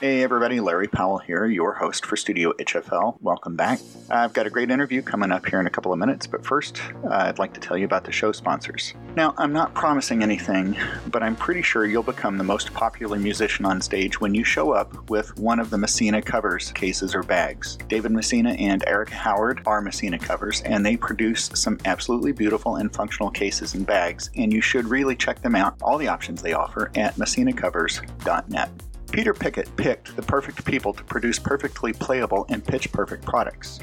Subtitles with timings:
[0.00, 3.20] Hey everybody, Larry Powell here, your host for Studio HFL.
[3.20, 3.80] Welcome back.
[4.08, 6.80] I've got a great interview coming up here in a couple of minutes, but first,
[7.04, 8.94] uh, I'd like to tell you about the show sponsors.
[9.14, 10.74] Now, I'm not promising anything,
[11.08, 14.70] but I'm pretty sure you'll become the most popular musician on stage when you show
[14.70, 17.76] up with one of the Messina covers, cases, or bags.
[17.88, 22.90] David Messina and Erica Howard are Messina covers, and they produce some absolutely beautiful and
[22.90, 26.54] functional cases and bags, and you should really check them out, all the options they
[26.54, 28.70] offer, at messinacovers.net.
[29.12, 33.80] Peter Pickett picked the perfect people to produce perfectly playable and pitch perfect products.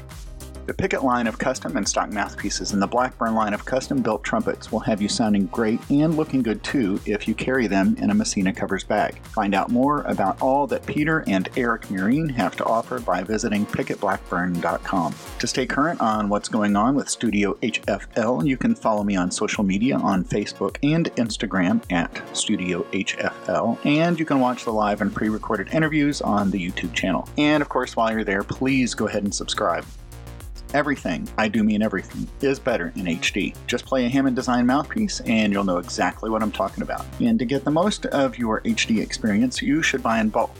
[0.68, 4.22] The Pickett line of custom and stock mouthpieces and the Blackburn line of custom built
[4.22, 8.10] trumpets will have you sounding great and looking good too if you carry them in
[8.10, 9.18] a Messina covers bag.
[9.28, 13.64] Find out more about all that Peter and Eric Murine have to offer by visiting
[13.64, 15.14] pickettblackburn.com.
[15.38, 19.30] To stay current on what's going on with Studio HFL, you can follow me on
[19.30, 25.00] social media on Facebook and Instagram at Studio HFL, and you can watch the live
[25.00, 27.26] and pre recorded interviews on the YouTube channel.
[27.38, 29.86] And of course, while you're there, please go ahead and subscribe.
[30.74, 33.56] Everything, I do mean everything, is better in HD.
[33.66, 37.06] Just play a Hammond Design mouthpiece and you'll know exactly what I'm talking about.
[37.20, 40.54] And to get the most of your HD experience, you should buy in bulk.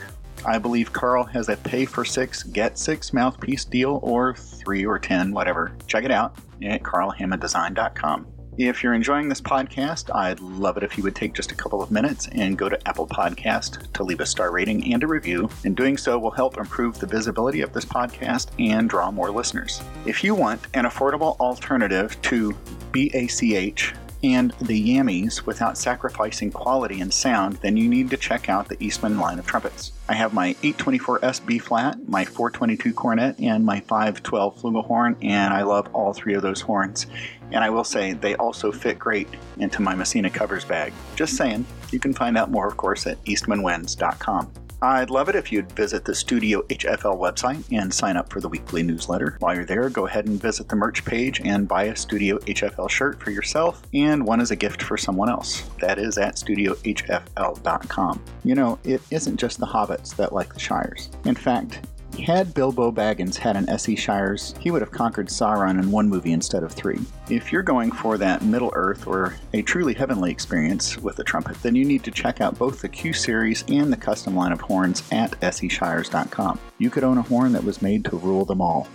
[0.47, 4.99] I believe Carl has a pay for six, get six mouthpiece deal, or three or
[4.99, 5.73] ten, whatever.
[5.87, 8.38] Check it out at carlhammonddesign.com.
[8.59, 11.81] If you're enjoying this podcast, I'd love it if you would take just a couple
[11.81, 15.49] of minutes and go to Apple Podcast to leave a star rating and a review.
[15.65, 19.81] And doing so will help improve the visibility of this podcast and draw more listeners.
[20.07, 22.53] If you want an affordable alternative to
[22.91, 28.69] BACH and the Yammies without sacrificing quality and sound, then you need to check out
[28.69, 29.93] the Eastman line of trumpets.
[30.09, 35.63] I have my 824S B flat, my 422 cornet, and my 512 flugelhorn, and I
[35.63, 37.07] love all three of those horns.
[37.53, 40.93] And I will say they also fit great into my Messina covers bag.
[41.17, 41.65] Just saying.
[41.91, 44.53] You can find out more, of course, at eastmanwinds.com.
[44.81, 48.49] I'd love it if you'd visit the Studio HFL website and sign up for the
[48.49, 49.37] weekly newsletter.
[49.41, 52.89] While you're there, go ahead and visit the merch page and buy a Studio HFL
[52.89, 55.63] shirt for yourself and one as a gift for someone else.
[55.81, 58.23] That is at studiohfl.com.
[58.45, 61.11] You know, it isn't just the hobbits that like the Shires.
[61.25, 61.81] In fact,
[62.23, 63.97] had Bilbo Baggins had an S.E.
[63.97, 66.99] Shires, he would have conquered Sauron in one movie instead of three.
[67.29, 71.61] If you're going for that Middle Earth or a truly heavenly experience with the trumpet,
[71.63, 74.61] then you need to check out both the Q Series and the custom line of
[74.61, 76.59] horns at seshires.com.
[76.79, 78.89] You could own a horn that was made to rule them all.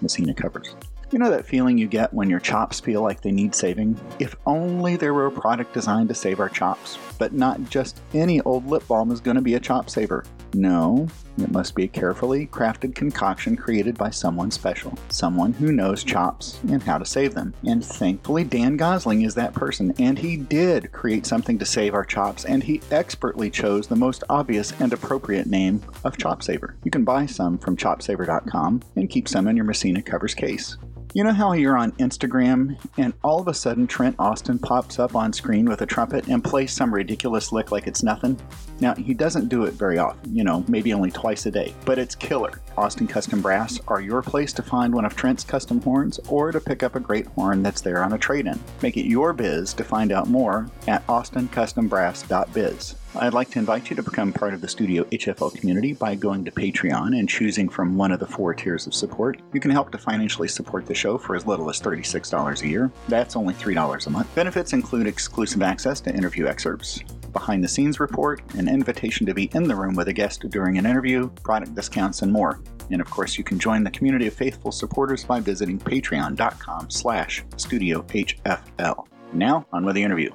[0.00, 0.74] Messina covers.
[1.12, 3.98] You know that feeling you get when your chops feel like they need saving?
[4.20, 6.98] If only there were a product designed to save our chops.
[7.18, 10.24] But not just any old lip balm is going to be a chop saver.
[10.54, 16.04] No, it must be a carefully crafted concoction created by someone special, someone who knows
[16.04, 17.54] chops and how to save them.
[17.64, 22.04] And thankfully, Dan Gosling is that person, and he did create something to save our
[22.04, 26.76] chops, and he expertly chose the most obvious and appropriate name of Chop Saver.
[26.84, 30.76] You can buy some from chopsaver.com and keep some in your Messina covers case.
[31.12, 35.16] You know how you're on Instagram and all of a sudden Trent Austin pops up
[35.16, 38.38] on screen with a trumpet and plays some ridiculous lick like it's nothing?
[38.78, 41.98] Now, he doesn't do it very often, you know, maybe only twice a day, but
[41.98, 42.60] it's killer.
[42.78, 46.60] Austin Custom Brass are your place to find one of Trent's custom horns or to
[46.60, 48.60] pick up a great horn that's there on a trade in.
[48.80, 52.94] Make it your biz to find out more at austincustombrass.biz.
[53.16, 56.44] I'd like to invite you to become part of the Studio HFL community by going
[56.44, 59.40] to Patreon and choosing from one of the four tiers of support.
[59.52, 62.92] You can help to financially support the show for as little as $36 a year.
[63.08, 64.32] That's only $3 a month.
[64.36, 67.00] Benefits include exclusive access to interview excerpts,
[67.32, 70.78] behind the scenes report, an invitation to be in the room with a guest during
[70.78, 72.60] an interview, product discounts, and more.
[72.92, 77.44] And of course, you can join the community of faithful supporters by visiting patreon.com slash
[77.56, 79.06] studiohfl.
[79.32, 80.30] Now, on with the interview.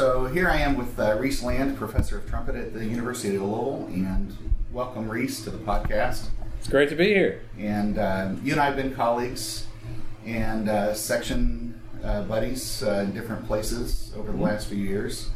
[0.00, 3.42] So here I am with uh, Reese Land, professor of trumpet at the University of
[3.42, 4.32] Louisville, and
[4.70, 6.26] welcome Reese to the podcast.
[6.60, 7.42] It's great to be here.
[7.58, 9.66] And uh, you and I have been colleagues
[10.24, 15.30] and uh, section uh, buddies uh, in different places over the last few years.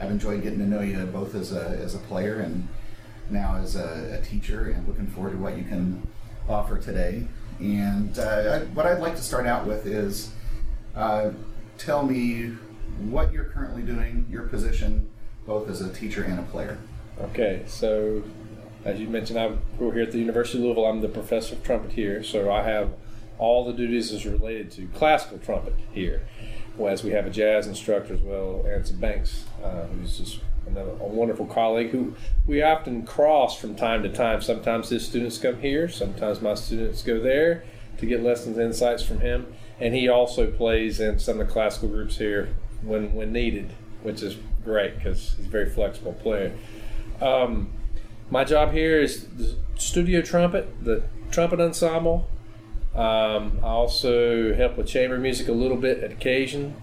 [0.00, 2.66] I've enjoyed getting to know you both as a, as a player and
[3.30, 6.02] now as a, a teacher, and looking forward to what you can
[6.48, 7.28] offer today.
[7.60, 10.32] And uh, I, what I'd like to start out with is
[10.96, 11.30] uh,
[11.76, 12.54] tell me
[12.98, 15.08] what you're currently doing, your position,
[15.46, 16.78] both as a teacher and a player.
[17.20, 18.22] Okay, so
[18.84, 20.86] as you mentioned, I'm we're here at the University of Louisville.
[20.86, 22.92] I'm the professor of trumpet here, so I have
[23.38, 26.22] all the duties as related to classical trumpet here.
[26.86, 31.08] As we have a jazz instructor as well, Ansyn Banks, uh, who's just another, a
[31.08, 32.14] wonderful colleague who
[32.46, 34.40] we often cross from time to time.
[34.40, 37.64] Sometimes his students come here, sometimes my students go there
[37.98, 39.52] to get lessons and insights from him.
[39.80, 42.50] And he also plays in some of the classical groups here
[42.82, 43.70] when when needed.
[44.02, 46.52] which is great because he's a very flexible player.
[47.20, 47.70] Um,
[48.30, 52.28] my job here is the studio trumpet, the trumpet ensemble.
[52.94, 56.76] Um, I also help with chamber music a little bit at occasion,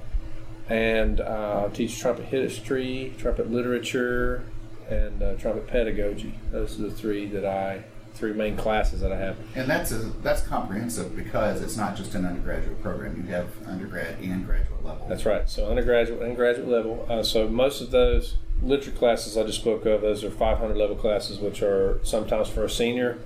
[0.69, 4.43] and uh, teach trumpet history, trumpet literature,
[4.89, 6.33] and uh, trumpet pedagogy.
[6.51, 7.83] Those are the three that I
[8.15, 9.37] three main classes that I have.
[9.55, 13.17] And that's a, that's comprehensive because it's not just an undergraduate program.
[13.17, 15.05] You have undergrad and graduate level.
[15.07, 15.49] That's right.
[15.49, 17.05] So undergraduate and graduate level.
[17.09, 20.95] Uh, so most of those literature classes I just spoke of, those are 500 level
[20.95, 23.19] classes, which are sometimes for a senior,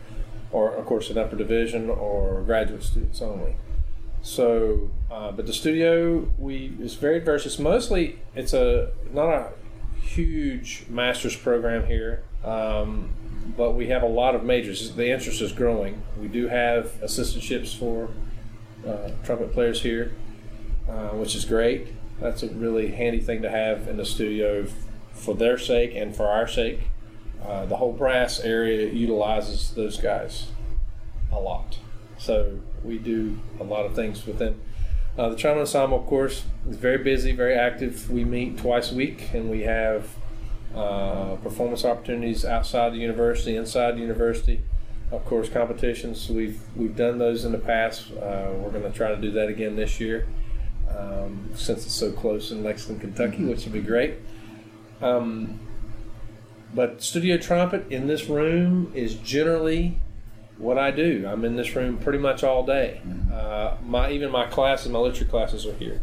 [0.52, 3.56] or of course an upper division, or graduate students only.
[4.22, 7.46] So, uh, but the studio we is very diverse.
[7.46, 9.52] It's mostly it's a not a
[10.02, 12.24] huge master's program here.
[12.44, 13.12] Um,
[13.58, 14.94] but we have a lot of majors.
[14.94, 16.02] The interest is growing.
[16.20, 18.10] We do have assistantships for
[18.88, 20.14] uh, trumpet players here,
[20.90, 21.88] uh, which is great.
[22.20, 24.68] That's a really handy thing to have in the studio
[25.14, 26.90] for their sake and for our sake.
[27.46, 30.48] Uh, the whole brass area utilizes those guys
[31.32, 31.80] a lot.
[32.18, 34.60] So we do a lot of things with them.
[35.18, 38.10] Uh, the trumpet ensemble, of course, is very busy, very active.
[38.10, 40.08] We meet twice a week, and we have
[40.76, 44.62] uh, performance opportunities outside the university, inside the university.
[45.12, 46.30] Of course, competitions.
[46.30, 48.12] We've we've done those in the past.
[48.12, 50.28] Uh, we're going to try to do that again this year,
[50.96, 54.20] um, since it's so close in Lexington, Kentucky, which would be great.
[55.02, 55.60] Um,
[56.76, 60.00] but studio trumpet in this room is generally
[60.60, 61.26] what I do.
[61.28, 63.02] I'm in this room pretty much all day.
[63.34, 66.02] Uh, my even my classes, my literature classes are here.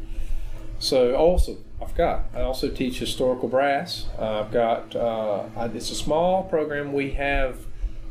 [0.78, 2.25] So also, I've got.
[2.34, 4.06] I also teach historical brass.
[4.19, 4.96] Uh, I've got.
[4.96, 5.44] Uh,
[5.75, 6.93] it's a small program.
[6.93, 7.67] We have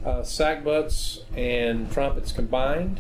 [0.06, 3.00] uh, sackbuts and trumpets combined,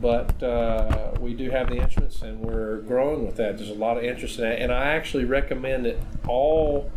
[0.00, 3.58] but uh, we do have the instruments, and we're growing with that.
[3.58, 6.90] There's a lot of interest in that, and I actually recommend that all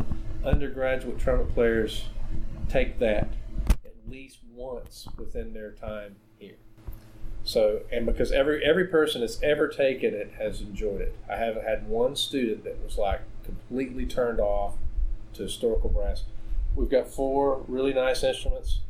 [0.44, 2.06] undergraduate trumpet players
[2.68, 3.28] take that
[3.84, 6.16] at least once within their time.
[7.46, 11.14] So, and because every every person that's ever taken it has enjoyed it.
[11.30, 14.74] I haven't had one student that was like completely turned off
[15.34, 16.24] to historical brass.
[16.74, 18.80] We've got four really nice instruments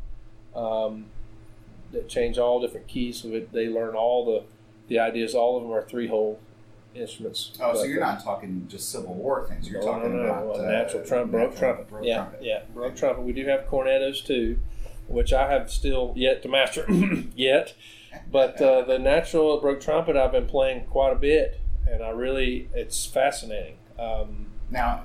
[0.54, 1.04] um,
[1.92, 3.20] that change all different keys.
[3.20, 4.44] So it, they learn all the
[4.88, 5.34] the ideas.
[5.34, 6.40] All of them are three hole
[6.94, 7.52] instruments.
[7.60, 9.68] Oh, so you're uh, not talking just Civil War things.
[9.68, 11.90] You're no, talking no, no, about uh, natural trumpet, baroque natural trumpet.
[11.90, 12.42] baroque yeah, trumpet.
[12.42, 13.22] yeah, baroque trumpet.
[13.22, 14.58] We do have cornetos too,
[15.08, 16.86] which I have still yet to master
[17.36, 17.74] yet.
[18.30, 22.68] But uh, the natural baroque trumpet I've been playing quite a bit, and I really
[22.74, 23.78] it's fascinating.
[23.98, 25.04] Um, Now,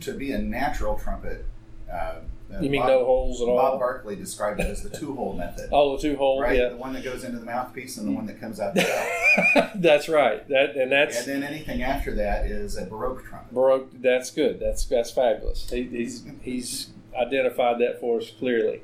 [0.00, 1.46] to be a natural trumpet,
[1.90, 2.16] uh,
[2.60, 3.70] you mean Bob, no holes at Bob all?
[3.72, 5.70] Bob Barkley described it as the two-hole method.
[5.72, 6.68] Oh, the two hole, right, yeah.
[6.68, 10.08] the one that goes into the mouthpiece and the one that comes out the that's
[10.08, 10.46] right.
[10.48, 13.52] That and that's and then anything after that is a baroque trumpet.
[13.52, 13.90] Baroque.
[13.94, 14.60] That's good.
[14.60, 15.68] That's that's fabulous.
[15.70, 18.82] He, he's he's identified that for us clearly.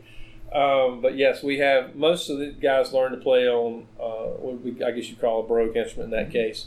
[0.53, 4.61] Um, but yes, we have most of the guys learn to play on uh, what
[4.63, 6.67] we, I guess you call a Baroque instrument in that case,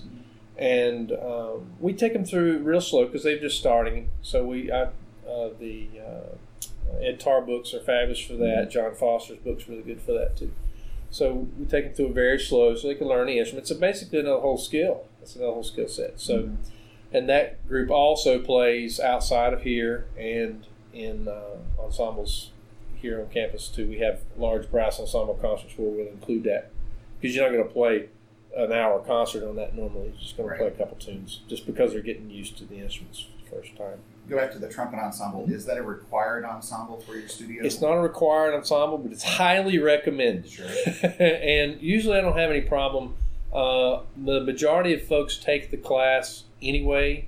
[0.58, 4.10] and um, we take them through real slow because they're just starting.
[4.22, 4.84] So we I,
[5.28, 8.72] uh, the uh, Ed Tarr books are fabulous for that.
[8.72, 10.52] John Foster's books really good for that too.
[11.10, 13.68] So we take them through it very slow so they can learn the instrument.
[13.68, 15.06] So basically another whole skill.
[15.22, 16.20] It's another whole skill set.
[16.20, 16.52] So
[17.12, 22.53] and that group also plays outside of here and in uh, ensembles
[23.04, 23.88] here on campus too.
[23.88, 26.72] We have large brass ensemble concerts where we'll include that
[27.22, 28.08] because you're not going to play
[28.56, 30.08] an hour concert on that normally.
[30.10, 30.58] You're just going Right.
[30.58, 33.62] to play a couple tunes just because they're getting used to the instruments for the
[33.62, 34.00] first time.
[34.30, 35.46] Go back to the trumpet ensemble.
[35.52, 37.62] Is that a required ensemble for your studio?
[37.66, 40.50] It's not a required ensemble, but it's highly recommended.
[40.50, 40.66] Sure.
[41.20, 43.16] and usually I don't have any problem.
[43.52, 47.28] Uh, the majority of folks take the class anyway,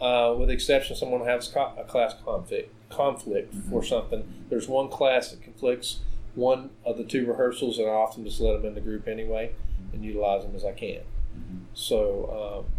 [0.00, 4.24] uh, with the exception of someone who has a class conflict conflict for something.
[4.48, 6.00] There's one class that conflicts
[6.34, 9.52] one of the two rehearsals, and I often just let them in the group anyway
[9.92, 11.00] and utilize them as I can.
[11.74, 12.72] So um,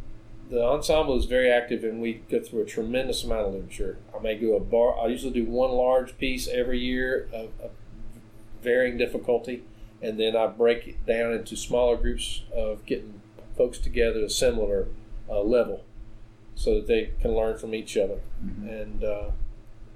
[0.49, 3.97] the ensemble is very active, and we go through a tremendous amount of literature.
[4.17, 4.99] I may go a bar.
[4.99, 7.71] I usually do one large piece every year of, of
[8.61, 9.63] varying difficulty,
[10.01, 13.21] and then I break it down into smaller groups of getting
[13.57, 14.87] folks together at a similar
[15.29, 15.83] uh, level,
[16.55, 18.19] so that they can learn from each other.
[18.43, 18.81] Mhm.
[18.81, 19.29] And uh,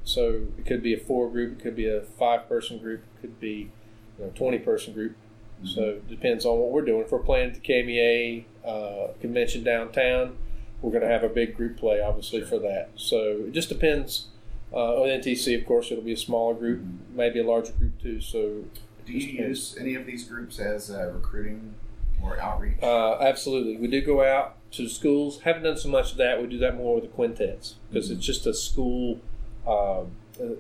[0.08, 3.22] so it could be a four group, it could be a five person group, it
[3.22, 3.72] could be
[4.18, 5.16] you know, twenty person group.
[5.64, 7.02] So it depends on what we're doing.
[7.02, 10.38] If we're playing at the KMEA uh, convention downtown,
[10.82, 12.90] we're going to have a big group play, obviously, for that.
[12.96, 14.28] So it just depends.
[14.72, 16.82] Uh, on NTC, of course, it'll be a smaller group,
[17.14, 18.22] maybe a larger group too.
[18.22, 18.66] So
[19.06, 19.72] Do you depends.
[19.72, 21.74] use any of these groups as uh, recruiting
[22.22, 22.78] or outreach.
[22.84, 23.78] Uh, absolutely.
[23.78, 25.42] We do go out to schools.
[25.42, 26.42] Haven't done so much of that.
[26.42, 29.20] We do that more with the quintets because it's just a school
[29.68, 30.04] uh,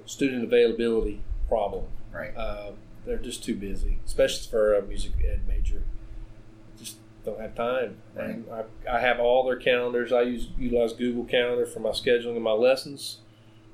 [0.06, 1.86] student availability problem.
[2.12, 2.36] right.
[2.36, 2.72] Uh,
[3.06, 5.82] they're just too busy, especially for a music ed major.
[6.78, 7.98] Just don't have time.
[8.18, 8.64] And I,
[8.98, 10.12] I have all their calendars.
[10.12, 13.20] I use utilize Google Calendar for my scheduling of my lessons,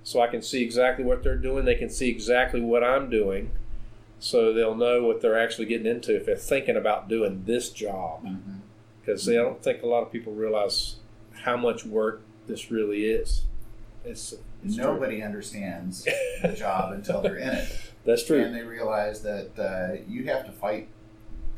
[0.03, 1.65] so I can see exactly what they're doing.
[1.65, 3.49] They can see exactly what I'm doing,
[4.19, 8.23] so they'll know what they're actually getting into if they're thinking about doing this job.
[8.23, 8.59] Mhm.
[9.01, 10.97] Because I don't think a lot of people realize
[11.41, 13.45] how much work this really is.
[14.05, 14.33] It's,
[14.63, 14.83] it's true.
[14.83, 16.03] Nobody understands
[16.41, 17.69] the job until they're in it.
[18.05, 18.41] That's true.
[18.43, 20.89] And they realize that uh, you have to fight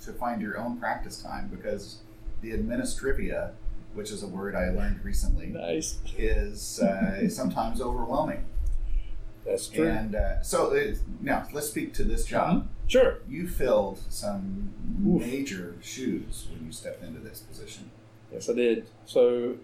[0.04, 2.00] to find your own practice time because
[2.42, 3.52] the administrivia,
[3.94, 5.98] which is a word I learned recently, Nice.
[6.18, 8.46] is uh, sometimes overwhelming.
[9.46, 9.88] That's true.
[9.88, 12.68] And uh, so uh, now let's speak to this job.
[12.88, 13.20] Sure.
[13.28, 14.74] You filled some
[15.08, 15.22] Oof.
[15.22, 17.90] major shoes when you stepped into this position.
[18.32, 18.88] Yes, I did.
[19.06, 19.56] So,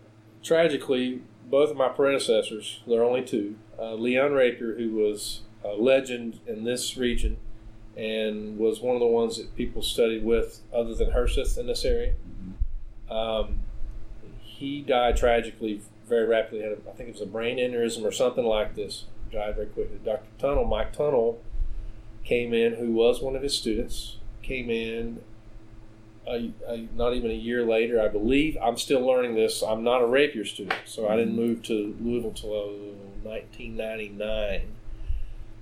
[0.43, 5.74] tragically, both of my predecessors, there are only two, uh, Leon Rapier, who was a
[5.74, 7.38] legend in this region
[7.98, 11.83] and was one of the ones that people studied with other than Herseth in this
[11.83, 12.13] area.
[13.10, 13.60] Um,
[14.39, 16.62] he died tragically very rapidly.
[16.62, 19.05] Had a, I think it was a brain aneurysm or something like this.
[19.31, 20.00] Died very quickly.
[20.03, 20.27] Dr.
[20.39, 21.38] Tunnell, Mike Tunnell,
[22.24, 25.21] came in, who was one of his students, came in
[26.27, 28.57] a, a, not even a year later, I believe.
[28.61, 29.61] I'm still learning this.
[29.61, 34.75] I'm not a Rapier student, so I didn't move to Louisville until uh, 1999.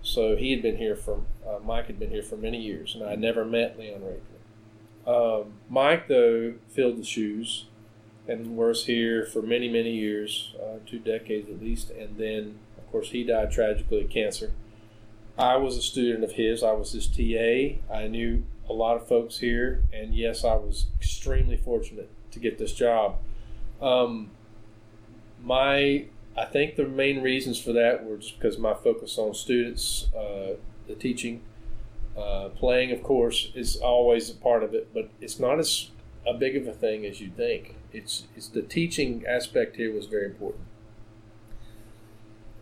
[0.01, 3.03] So he had been here for, uh, Mike had been here for many years, and
[3.03, 4.21] I never met Leon Rapier.
[5.07, 7.65] Um, Mike, though, filled the shoes
[8.27, 12.89] and was here for many, many years, uh, two decades at least, and then, of
[12.91, 14.51] course, he died tragically of cancer.
[15.37, 16.63] I was a student of his.
[16.63, 17.81] I was his TA.
[17.93, 22.57] I knew a lot of folks here, and yes, I was extremely fortunate to get
[22.57, 23.17] this job.
[23.81, 24.31] Um,
[25.43, 26.05] my,
[26.37, 30.55] I think the main reasons for that were just because my focus on students, uh,
[30.87, 31.41] the teaching,
[32.17, 35.89] uh, playing, of course, is always a part of it, but it's not as
[36.27, 37.75] a big of a thing as you think.
[37.91, 40.65] It's, it's the teaching aspect here was very important,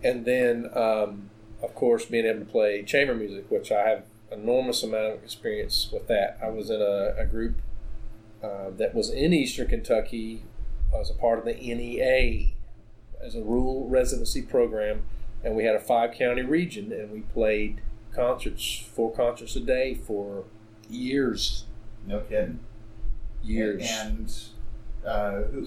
[0.03, 0.69] and then.
[0.73, 1.29] Um,
[1.61, 5.89] of course, being able to play chamber music, which I have enormous amount of experience
[5.91, 6.37] with that.
[6.41, 7.55] I was in a, a group
[8.43, 10.43] uh, that was in Eastern Kentucky
[10.99, 12.53] as a part of the NEA
[13.23, 15.03] as a rural residency program,
[15.43, 17.81] and we had a five county region, and we played
[18.13, 20.43] concerts, four concerts a day for
[20.89, 21.65] years,
[22.05, 22.59] No kidding.
[23.43, 23.89] years.
[24.01, 24.33] And
[25.07, 25.65] uh, who,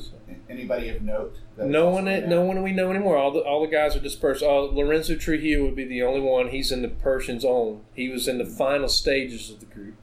[0.48, 1.36] anybody of note?
[1.56, 3.16] that No one, in no one we know anymore.
[3.16, 4.42] All the all the guys are dispersed.
[4.42, 6.48] Uh, Lorenzo Trujillo would be the only one.
[6.48, 7.82] He's in the President's Own.
[7.94, 9.94] He was in the final stages of the group,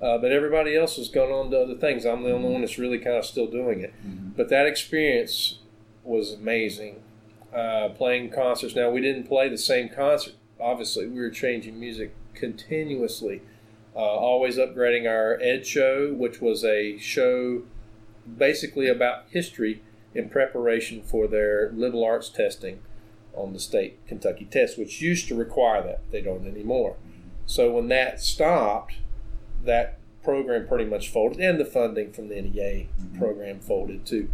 [0.00, 2.06] uh, but everybody else has gone on to other things.
[2.06, 3.92] I'm the only one that's really kind of still doing it.
[4.06, 4.36] Mhm.
[4.36, 5.58] But that experience
[6.02, 7.02] was amazing.
[7.54, 8.74] Uh, playing concerts.
[8.74, 10.34] Now we didn't play the same concert.
[10.58, 13.42] Obviously, we were changing music continuously.
[13.94, 17.64] Uh, always upgrading our Ed show, which was a show
[18.38, 19.82] basically about history
[20.14, 22.80] in preparation for their liberal arts testing
[23.34, 26.00] on the state Kentucky test, which used to require that.
[26.10, 26.96] They don't anymore.
[27.46, 28.94] So when that stopped,
[29.64, 33.18] that program pretty much folded, and the funding from the NEA Mhm.
[33.18, 34.28] program folded too.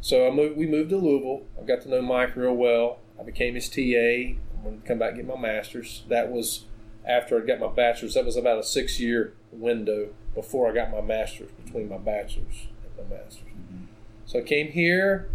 [0.00, 0.56] So I moved.
[0.56, 1.42] We moved to Louisville.
[1.60, 2.98] I got to know Mike real well.
[3.18, 4.36] I became his TA.
[4.56, 6.04] I'm going to come back and get my master's.
[6.08, 6.64] That was
[7.04, 8.14] after I got my bachelor's.
[8.14, 12.68] That was about a six year window before I got my master's, between my bachelor's
[13.04, 13.42] master's.
[13.42, 13.86] Mhm.
[14.26, 15.28] So I came here,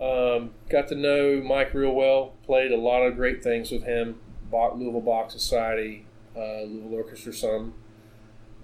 [0.00, 4.20] um, got to know Mike real well, played a lot of great things with him.
[4.50, 7.74] Bach, Louisville Bach Society, uh, Louisville Orchestra, some.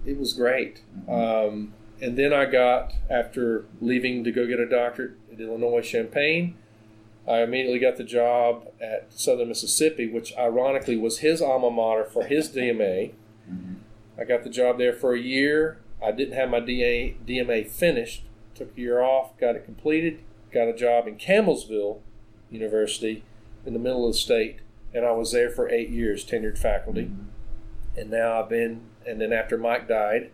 [0.06, 0.82] It was great.
[1.08, 6.54] Um, and then I got, after leaving to go get a doctorate at Illinois Champaign,
[7.26, 12.24] I immediately got the job at Southern Mississippi, which ironically was his alma mater for
[12.24, 13.12] his DMA.
[13.50, 13.76] Mhm.
[14.18, 15.78] I got the job there for a year.
[16.02, 18.24] I didn't have my DA, DMA finished.
[18.54, 20.20] Took a year off, got it completed,
[20.52, 22.00] got a job in Campbellsville
[22.50, 23.24] University
[23.66, 24.58] in the middle of the state,
[24.92, 27.10] and I was there for eight years, tenured faculty.
[27.96, 30.30] And now I've been, and then after Mike died,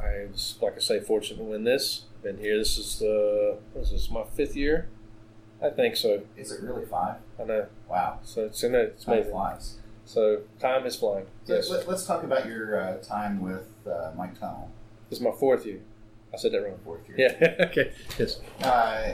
[0.00, 2.06] I was, like I say, fortunate to win this.
[2.22, 2.56] Been here.
[2.58, 4.88] This is the, what is this, my fifth year?
[5.62, 6.22] I think so.
[6.36, 7.16] Is it really five?
[7.40, 7.66] I know.
[7.88, 8.18] Wow.
[8.24, 8.94] So it's in it.
[8.96, 9.32] It's Time amazing.
[9.32, 9.76] flies.
[10.04, 11.26] So time is flying.
[11.44, 11.70] So Yes.
[11.70, 14.68] let, us talk about your uh, time with uh, Mike Tunnell,
[15.08, 15.80] This is my fourth year.
[16.32, 16.78] I said that wrong.
[16.84, 17.16] fourth year.
[17.40, 17.66] Yeah.
[17.66, 17.92] okay.
[18.18, 18.40] Yes.
[18.62, 19.12] Uh,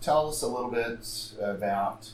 [0.00, 1.06] tell us a little bit
[1.40, 2.10] about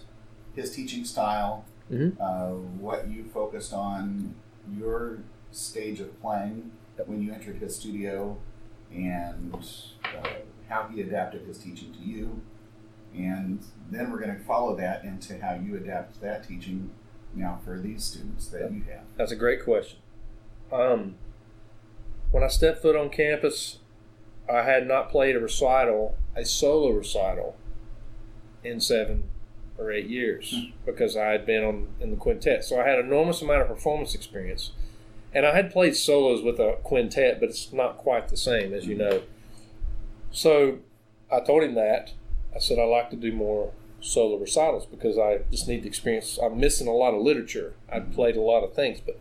[0.55, 2.17] his teaching style, Mhm.
[2.21, 4.35] uh, what you focused on,
[4.77, 5.19] your
[5.51, 6.71] stage of playing
[7.07, 8.37] when you entered his studio,
[8.93, 9.55] and
[10.05, 10.29] uh,
[10.69, 12.43] how he adapted his teaching to you.
[13.17, 16.91] And then we're going to follow that into how you adapt that teaching
[17.35, 19.03] now for these students that you have.
[19.17, 19.99] That's a great question.
[20.71, 21.15] Um,
[22.31, 23.79] when I stepped foot on campus,
[24.49, 27.57] I had not played a recital, a solo recital,
[28.65, 29.25] in seven
[29.79, 30.71] or eight years Hmm.
[30.85, 32.65] because I had been on in the quintet.
[32.65, 34.73] So I had an enormous amount of performance experience,
[35.33, 38.87] and I had played solos with a quintet, but it's not quite the same, as
[38.87, 39.23] you know.
[40.31, 40.79] So
[41.31, 42.13] I told him that.
[42.55, 46.39] I said I like to do more solo recitals because I just need the experience.
[46.43, 47.75] I'm missing a lot of literature.
[47.91, 49.19] I'd played a lot of things, but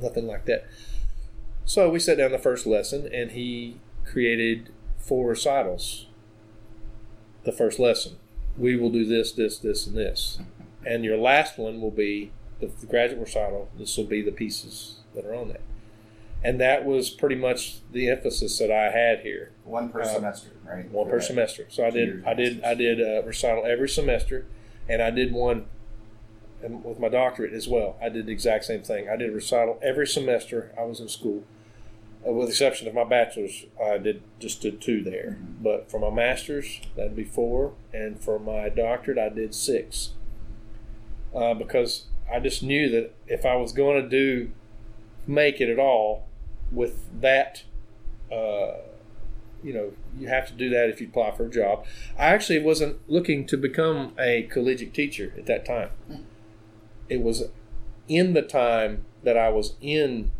[0.00, 0.66] nothing like that.
[1.68, 6.06] So we sat down the first lesson, and he created four recitals.
[7.44, 8.16] The first lesson,
[8.56, 10.38] we will do this, this, this, and this,
[10.86, 13.68] and your last one will be the, the graduate recital.
[13.78, 15.60] This will be the pieces that are on that,
[16.42, 20.48] and that was pretty much the emphasis that I had here One per Uh, semester,
[20.66, 20.90] right?
[20.90, 21.66] one per semester.
[21.68, 24.46] So I did, I did, I did a recital every semester,
[24.88, 25.66] and I did one
[26.62, 27.98] and with my doctorate as well.
[28.02, 29.06] I did the exact same thing.
[29.10, 31.44] I did a recital every semester I was in school,
[32.24, 33.66] with the exception of my bachelor's.
[33.82, 35.62] I did just did two there, Mhm.
[35.62, 40.10] but for my master's that'd be four, and for my doctorate I did six.
[41.34, 44.50] Uh, because I just knew that if I was going to do
[45.26, 46.24] make it at all
[46.72, 47.62] with that.
[48.32, 48.78] Uh,
[49.62, 51.84] you know, you have to do that if you apply for a job.
[52.16, 55.90] I actually wasn't looking to become a collegiate teacher at that time.
[57.08, 57.48] It was
[58.06, 60.30] in the time that I was in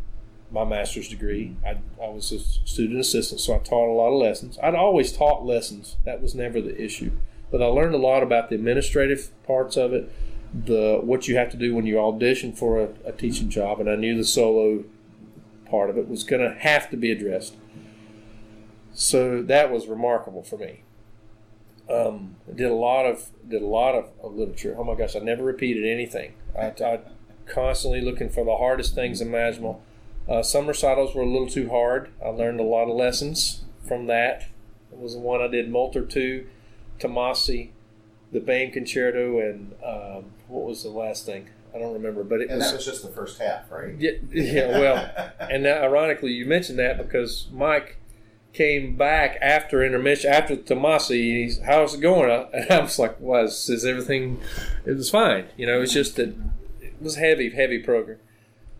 [0.51, 1.55] my master's degree.
[1.65, 4.57] I, I was a student assistant, so I taught a lot of lessons.
[4.61, 7.11] I'd always taught lessons, that was never the issue.
[7.51, 10.11] But I learned a lot about the administrative parts of it,
[10.53, 13.89] the what you have to do when you audition for a, a teaching job, and
[13.89, 14.83] I knew the solo
[15.69, 17.55] part of it was going to have to be addressed.
[18.93, 20.83] So that was remarkable for me.
[21.89, 24.75] Um, did a lot of did a lot of, of literature.
[24.77, 26.33] Oh my gosh, I never repeated anything.
[26.57, 26.99] I, I
[27.47, 29.81] constantly looking for the hardest things imaginable.
[30.29, 32.09] Uh, some recitals were a little too hard.
[32.23, 34.47] I learned a lot of lessons from that.
[34.91, 36.47] It was the one I did Molter two,
[36.99, 37.69] Tomasi,
[38.31, 41.49] the Böhme Concerto, and um, what was the last thing?
[41.73, 43.95] I don't remember, but it And was that was just the first half, right?
[43.99, 47.97] yeah, yeah well, and now, ironically, you mentioned that because Mike
[48.53, 51.43] came back after intermission, after Tomasi.
[51.43, 52.29] He's, how's it going?
[52.53, 54.41] And I was like, was is everything?
[54.85, 55.45] It was fine.
[55.57, 56.35] You know, it's just that
[56.81, 58.17] it was a heavy, heavy program.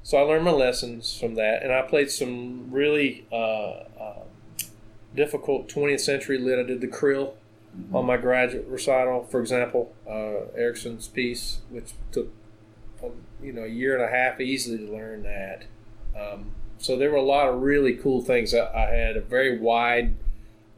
[0.03, 4.23] So I learned my lessons from that, and I played some really uh, uh,
[5.15, 6.57] difficult 20th century lit.
[6.59, 7.33] I did the Kryl
[7.77, 7.93] Mhm.
[7.93, 12.29] on my graduate recital, for example, uh, Erickson's piece, which took
[13.03, 15.65] um, you know a year and a half easily to learn that.
[16.19, 18.55] Um, so there were a lot of really cool things.
[18.55, 20.15] I, I had a very wide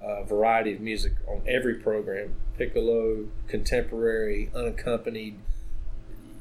[0.03, 5.35] uh, variety of music on every program: piccolo, contemporary, unaccompanied,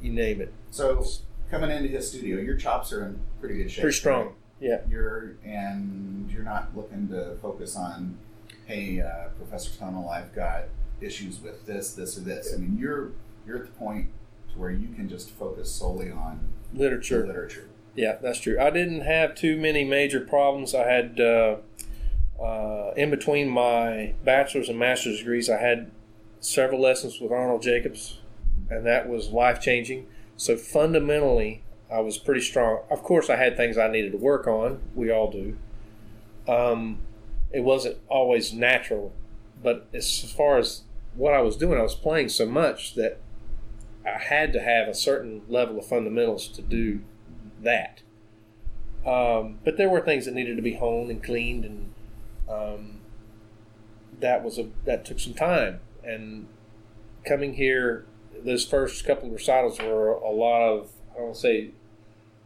[0.02, 0.52] you name it.
[0.72, 1.04] So
[1.50, 3.82] coming into his studio, your chops are in pretty good shape.
[3.82, 4.26] Pretty strong.
[4.26, 4.34] right?
[4.60, 4.80] Yeah.
[4.88, 8.18] You're and you're not looking to focus on,
[8.66, 10.64] hey, uh, Professor Tunnell, I've got
[11.00, 12.52] issues with this, this, or this.
[12.54, 13.12] I mean, you're
[13.46, 14.08] you're at the point
[14.52, 17.26] to where you can just focus solely on Literature.
[17.26, 17.68] literature.
[17.96, 18.58] Yeah, that's true.
[18.60, 20.74] I didn't have too many major problems.
[20.74, 21.56] I had, uh,
[22.40, 25.90] uh, in between my bachelor's and master's degrees, I had
[26.38, 28.18] several lessons with Arnold Jacobs,
[28.70, 30.06] and that was life changing.
[30.40, 32.78] So fundamentally, I was pretty strong.
[32.90, 34.80] Of course, I had things I needed to work on.
[34.94, 35.58] We all do.
[36.48, 37.00] Um,
[37.52, 39.12] it wasn't always natural,
[39.62, 43.20] but as far as what I was doing, I was playing so much that
[44.06, 47.02] I had to have a certain level of fundamentals to do
[47.62, 48.00] that.
[49.04, 51.92] Um, but there were things that needed to be honed and cleaned, and
[52.48, 53.00] um,
[54.20, 55.80] that was a that took some time.
[56.02, 56.46] And
[57.26, 58.06] coming here,
[58.44, 61.70] those first couple of recitals were a lot of I don't say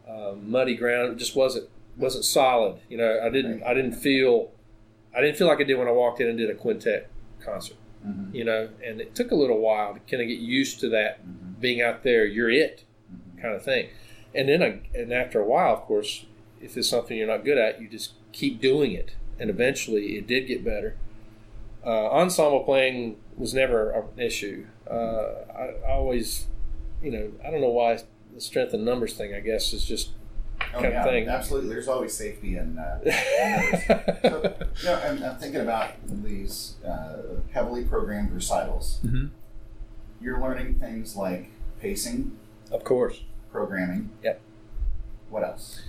[0.09, 1.13] uh, muddy ground.
[1.13, 2.79] It just wasn't wasn't solid.
[2.89, 4.51] You know, I didn't I didn't feel
[5.15, 7.09] I didn't feel like I did when I walked in and did a quintet
[7.43, 7.77] concert.
[8.05, 8.35] Mm-hmm.
[8.35, 11.21] You know, and it took a little while to kind of get used to that
[11.25, 11.59] Mm-hmm.
[11.61, 12.25] being out there.
[12.25, 13.41] You're it Mm-hmm.
[13.41, 13.89] kind of thing.
[14.33, 16.25] And then, I, and after a while, of course,
[16.61, 20.27] if it's something you're not good at, you just keep doing it, and eventually, it
[20.27, 20.97] did get better.
[21.85, 24.65] Uh, ensemble playing was never an issue.
[24.89, 26.45] Uh, I, I always,
[27.01, 27.99] you know, I don't know why
[28.33, 29.33] the strength and numbers thing.
[29.33, 30.11] I guess is just
[30.73, 31.27] Oh, kind of thing.
[31.27, 31.69] absolutely.
[31.69, 32.77] There's always safety in.
[32.77, 37.17] Uh, so, you know, I'm, I'm thinking about these uh,
[37.51, 38.99] heavily programmed recitals.
[39.05, 39.29] Mhm.
[40.21, 42.37] You're learning things like pacing,
[42.71, 43.21] of course.
[43.51, 44.09] programming.
[44.23, 44.41] Yep.
[45.29, 45.81] What else?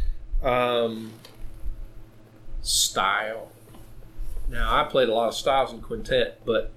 [0.43, 1.13] Um,
[2.63, 3.51] style.
[4.49, 6.73] Now I played a lot of styles in quintet, but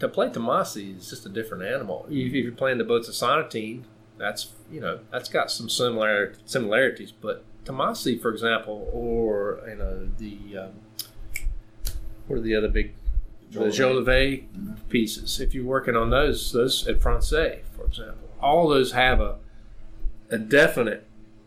[0.00, 2.06] to play Tomasi is just a different animal.
[2.10, 3.84] If you're playing the Bozza Sonatine,
[4.18, 10.08] that's you know that's got some similar similarities, but Tomasi, for example, or you know
[10.18, 10.72] the um,
[12.26, 12.94] what are the other big
[13.50, 14.44] the Jolivet
[14.88, 15.40] pieces?
[15.40, 19.38] If you're working on those, those at Francais, for example, all those have a
[20.30, 21.06] a definite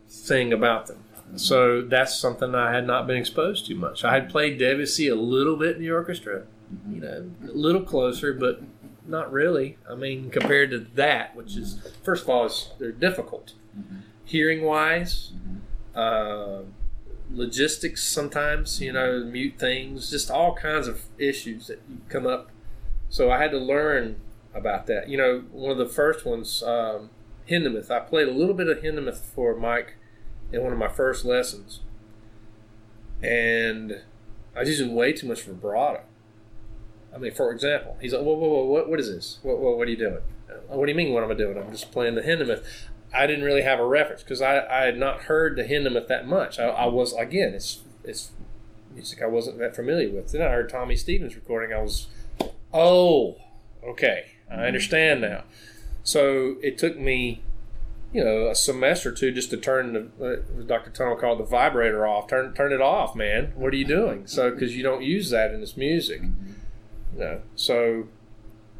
[0.09, 1.03] thing about them.
[1.35, 4.03] So that's something I had not been exposed to much.
[4.03, 6.43] I had played Debussy a little bit in the orchestra,
[6.89, 8.61] you know, a little closer, but
[9.05, 9.77] not really.
[9.89, 13.53] I mean, compared to that, which is first of all, is they're difficult,
[14.25, 15.33] hearing wise,
[15.95, 16.59] uh,
[17.31, 18.03] logistics.
[18.03, 22.49] Sometimes you know, mute things, just all kinds of issues that come up.
[23.09, 24.17] So I had to learn
[24.53, 25.09] about that.
[25.09, 27.09] You know, one of the first ones, um,
[27.49, 27.91] Hindemith.
[27.91, 29.95] I played a little bit of Hindemith for Mike
[30.51, 31.81] in one of my first lessons,
[33.21, 34.01] and
[34.55, 36.01] I was using way too much vibrato.
[37.13, 38.65] I mean, for example, he's like, "Whoa, whoa, whoa!
[38.65, 39.39] What, what is this?
[39.43, 40.19] What, what, what are you doing?
[40.49, 41.13] Uh, What do you mean?
[41.13, 41.57] What am I doing?
[41.57, 42.63] I'm just playing the Hindemith."
[43.15, 46.27] I didn't really have a reference because I, I had not heard the Hindemith that
[46.27, 46.57] much.
[46.59, 48.31] I, I was again, it's it's
[48.93, 50.31] music I wasn't that familiar with.
[50.31, 51.75] Then I heard Tommy Stevens recording.
[51.75, 52.07] I was,
[52.73, 53.37] oh,
[53.83, 55.43] okay, I understand now.
[56.03, 57.43] So it took me,
[58.11, 60.89] you know, a semester or two just to turn the uh, Dr.
[60.91, 62.27] Tunnell called the vibrator off.
[62.27, 63.53] Turn turn it off, man.
[63.55, 64.25] What are you doing?
[64.27, 66.52] So because you don't use that in this music, you
[67.17, 67.41] know.
[67.55, 68.07] So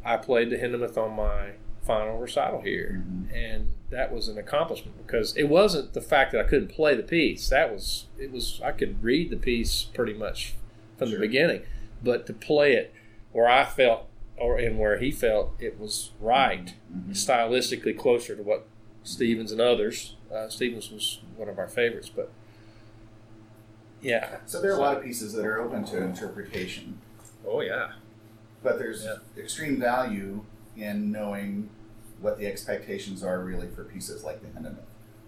[0.04, 3.34] I played the Hindemith on my final recital here, mm-hmm.
[3.34, 7.02] and that was an accomplishment because it wasn't the fact that I couldn't play the
[7.02, 7.48] piece.
[7.48, 10.54] That was it was I could read the piece pretty much
[10.98, 11.62] from the beginning,
[12.02, 12.92] but to play it
[13.32, 17.10] where I felt or and where he felt it was right, mm-hmm.
[17.10, 17.12] Mm-hmm.
[17.12, 18.66] stylistically closer to what
[19.02, 20.16] Stevens and others.
[20.34, 22.32] Uh, Stevens was one of our favorites, but
[24.02, 24.38] yeah.
[24.46, 26.98] So there are a lot of pieces that are open to interpretation,
[27.46, 27.92] Oh yeah.
[28.64, 29.18] But there's Yeah.
[29.36, 30.44] extreme value
[30.76, 31.70] in knowing
[32.20, 34.78] what the expectations are really for pieces like the Hindemith,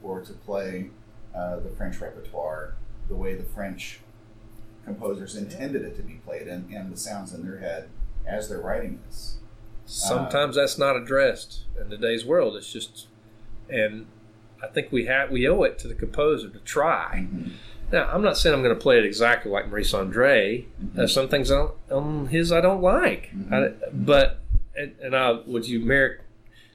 [0.02, 0.90] or to play
[1.34, 2.74] uh, the French repertoire
[3.08, 4.00] the way the French
[4.84, 7.88] composers intended it to be played and, and the sounds in their head
[8.26, 9.36] as they're writing this.
[9.84, 12.56] Sometimes that's not addressed in today's world.
[12.56, 13.06] It's just,
[13.68, 14.06] and
[14.62, 17.28] I think we have we owe it to the composer to try.
[17.92, 20.66] Now, I'm not saying I'm going to play it exactly like Maurice Andre.
[20.78, 23.54] There's some things on, on his I don't like, mm-hmm.
[23.54, 24.40] I, but
[24.76, 26.24] and, and I would you American.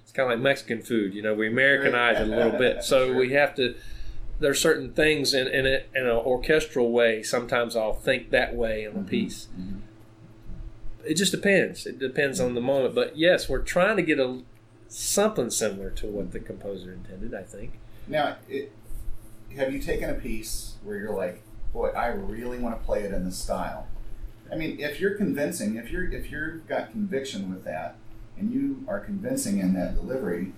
[0.03, 1.33] It's kind of like Mexican food, you know.
[1.33, 3.17] We Americanize it a little bit, so Sure.
[3.17, 3.75] we have to.
[4.39, 7.23] There's certain things in in, it, in an orchestral way.
[7.23, 9.07] Sometimes I'll think that way in a mm-hmm.
[9.07, 9.47] piece.
[11.05, 11.85] It just depends.
[11.85, 12.95] It depends on the moment.
[12.95, 14.41] But yes, we're trying to get a
[14.87, 17.33] something similar to what the composer intended.
[17.33, 17.73] I think.
[18.07, 18.71] Now, it,
[19.57, 21.41] have you taken a piece where you're like,
[21.73, 23.87] boy, I really want to play it in this style?
[24.51, 27.95] I mean, if you're convincing, if you're if you've got conviction with that,
[28.37, 30.53] and you are convincing in that delivery,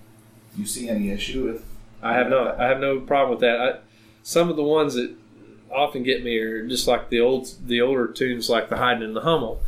[0.54, 1.64] do you see any issue with?
[2.02, 3.60] I have no, I have no problem with that.
[3.60, 3.78] I,
[4.22, 5.14] some of the ones that
[5.70, 9.14] often get me are just like the old, the older tunes, like the Haydn in
[9.14, 9.60] the Hummel.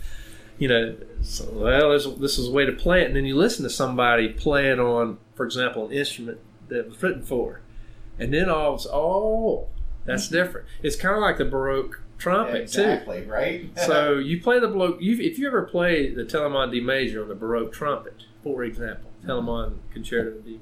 [0.58, 3.62] You know, so, well, this is a way to play it, and then you listen
[3.64, 7.60] to somebody play it on, for example, an instrument that was written for,
[8.18, 9.68] and then all, of a sudden, oh,
[10.05, 10.37] that's mm-hmm.
[10.37, 10.66] different.
[10.83, 12.81] It's kind of like the Baroque trumpet too.
[12.83, 13.70] exactly right.
[13.76, 15.00] So you play the bloke.
[15.00, 19.11] You, if you ever play the Telemann D major on the Baroque trumpet, for example,
[19.20, 19.31] mm-hmm.
[19.31, 20.61] Telemann Concerto D,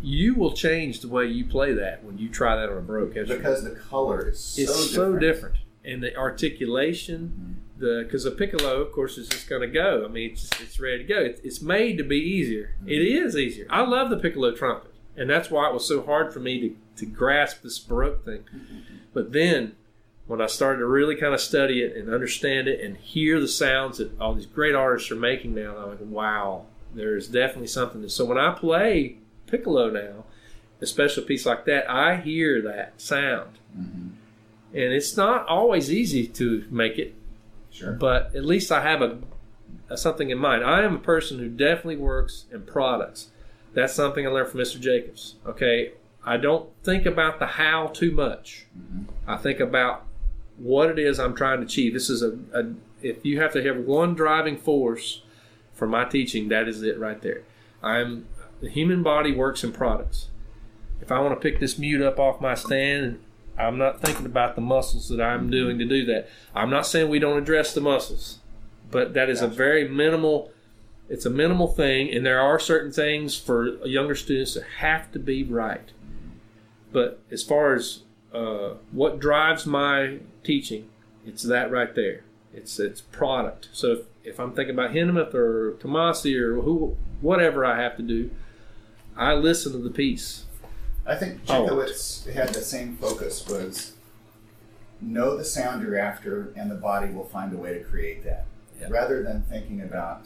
[0.00, 3.16] you will change the way you play that when you try that on a Baroque
[3.16, 3.42] instrument.
[3.42, 4.94] because the color is so it's different.
[4.94, 7.32] so different, and the articulation,
[7.78, 7.80] mm-hmm.
[7.80, 10.04] the because the piccolo, of course, is just going to go.
[10.04, 11.20] I mean, it's just, it's ready to go.
[11.20, 12.74] It's, it's made to be easier.
[12.86, 13.66] It is easier.
[13.70, 16.76] I love the piccolo trumpet, and that's why it was so hard for me to
[16.96, 18.44] to grasp this Baroque thing.
[19.14, 19.74] But then
[20.26, 23.48] when I started to really kind of study it and understand it and hear the
[23.48, 28.02] sounds that all these great artists are making now, I'm like, wow, there's definitely something.
[28.02, 30.24] To, so when I play piccolo now,
[30.80, 33.58] especially a piece like that, I hear that sound.
[33.76, 34.08] Mm-hmm.
[34.74, 37.14] And it's not always easy to make it,
[37.70, 37.92] Sure.
[37.92, 39.18] but at least I have a,
[39.90, 40.64] a something in mind.
[40.64, 43.31] I am a person who definitely works in products.
[43.74, 44.80] That's something I learned from Mr.
[44.80, 45.36] Jacobs.
[45.46, 45.92] Okay,
[46.24, 48.66] I don't think about the how too much.
[48.78, 49.30] Mm-hmm.
[49.30, 50.04] I think about
[50.58, 51.94] what it is I'm trying to achieve.
[51.94, 55.22] This is a, a if you have to have one driving force
[55.72, 57.42] for my teaching, that is it right there.
[57.82, 58.26] I'm
[58.60, 60.28] the human body works in products.
[61.00, 63.18] If I want to pick this mute up off my stand,
[63.58, 65.50] I'm not thinking about the muscles that I'm mm-hmm.
[65.50, 66.28] doing to do that.
[66.54, 68.38] I'm not saying we don't address the muscles,
[68.90, 70.52] but that is a very minimal.
[71.12, 75.18] It's a minimal thing, and there are certain things for younger students that have to
[75.18, 75.92] be right.
[76.90, 80.88] But as far as uh, what drives my teaching
[81.26, 82.24] It's that right there.
[82.54, 83.68] It's it's product.
[83.72, 88.02] So if, if I'm thinking about Hindemith or Tomasi or who whatever I have to
[88.02, 88.30] do,
[89.14, 90.46] I listen to the piece.
[91.04, 91.66] I think Oh.
[92.32, 93.92] Had the same focus was
[94.98, 98.46] know the sound you're after and the body will find a way to create that.
[98.80, 98.88] Yeah.
[98.88, 100.24] Rather than thinking about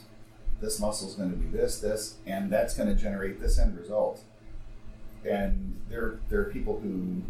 [0.61, 3.79] this muscle is going to be this, this, and that's going to generate this end
[3.79, 4.21] result.
[5.25, 7.23] And there, there are people who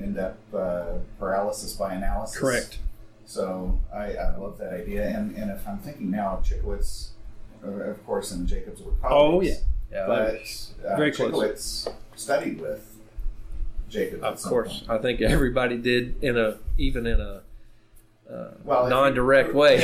[0.00, 2.38] end up uh, paralysis by analysis.
[2.38, 2.78] Correct.
[3.24, 5.06] So I, I love that idea.
[5.08, 7.10] And, and if I'm thinking now, Chicowicz,
[7.64, 9.58] uh, of course, and Jacobs were colleagues.
[9.92, 11.32] Oh, yeah, yeah But uh, Very close.
[11.32, 12.96] Chicowicz studied with
[13.88, 14.22] Jacobs.
[14.22, 14.80] of course.
[14.80, 14.90] point.
[14.90, 17.42] I think everybody did in a even in a
[18.32, 19.76] uh, Well, non-direct way.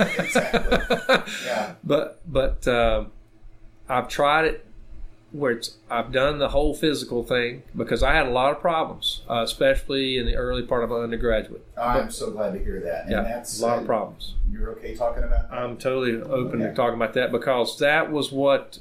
[0.00, 0.78] exactly.
[1.46, 1.74] Yeah.
[1.84, 3.12] But but um,
[3.88, 4.66] I've tried it
[5.32, 9.22] where it's I've done the whole physical thing because I had a lot of problems,
[9.28, 11.64] uh, especially in the early part of my undergraduate.
[11.76, 13.02] I'm so glad to hear that.
[13.04, 14.34] And yeah, that's a lot uh, of problems.
[14.50, 15.56] You're okay talking about that?
[15.56, 18.78] I'm totally open to talking about that because that was what.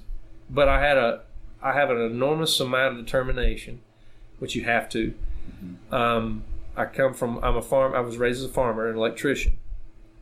[0.50, 1.22] But I had a,
[1.62, 3.80] I have an enormous amount of determination,
[4.40, 5.14] which you have to.
[5.92, 6.44] Um,
[6.82, 7.39] I come from.
[7.44, 7.94] I'm a farm.
[7.94, 9.58] I was raised as a farmer and electrician,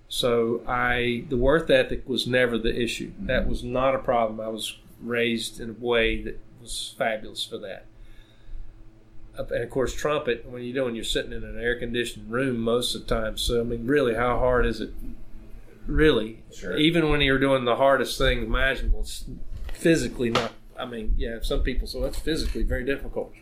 [0.08, 3.12] so I the worth ethic was never the issue.
[3.12, 3.28] Mm-hmm.
[3.28, 4.39] That was not a problem.
[4.39, 7.86] I was raised in a way that was fabulous for that.
[9.38, 10.45] And of course, trumpet.
[10.50, 13.38] When you're doing, you're sitting in an air conditioned room most of the time.
[13.38, 14.91] So I mean, really, how hard is it?
[15.88, 16.78] Really, Sure.
[16.78, 19.26] even when you're doing the hardest thing imaginable, it's
[19.74, 20.52] physically not.
[20.78, 23.34] I mean, yeah, some people So that's physically very difficult.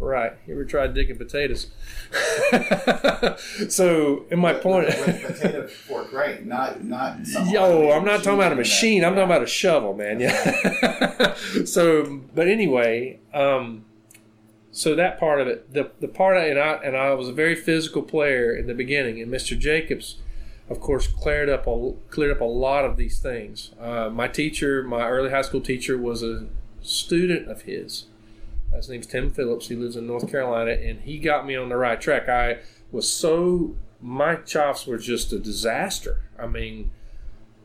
[0.00, 0.32] Right.
[0.46, 1.68] You ever tried digging potatoes?
[3.68, 6.44] so, in my With- point, with, with potato fork, right?
[6.44, 7.18] Not not.
[7.48, 9.04] Yo, I'm not talking about a machine.
[9.04, 10.20] I'm talking about a shovel, man.
[10.20, 11.34] Yeah.
[11.64, 13.84] so, but anyway, um,
[14.70, 17.56] so that part of it, the the part, and I and I was a very
[17.56, 19.58] physical player in the beginning, and Mr.
[19.58, 20.16] Jacobs,
[20.70, 23.72] of course, cleared up a cleared up a lot of these things.
[23.80, 26.46] Uh, my teacher, my early high school teacher, was a
[26.82, 28.04] student of his.
[28.74, 29.68] His name's Tim Phillips.
[29.68, 32.28] He lives in North Carolina, and he got me on the right track.
[32.28, 32.58] I
[32.92, 36.22] was so my chops were just a disaster.
[36.38, 36.90] I mean,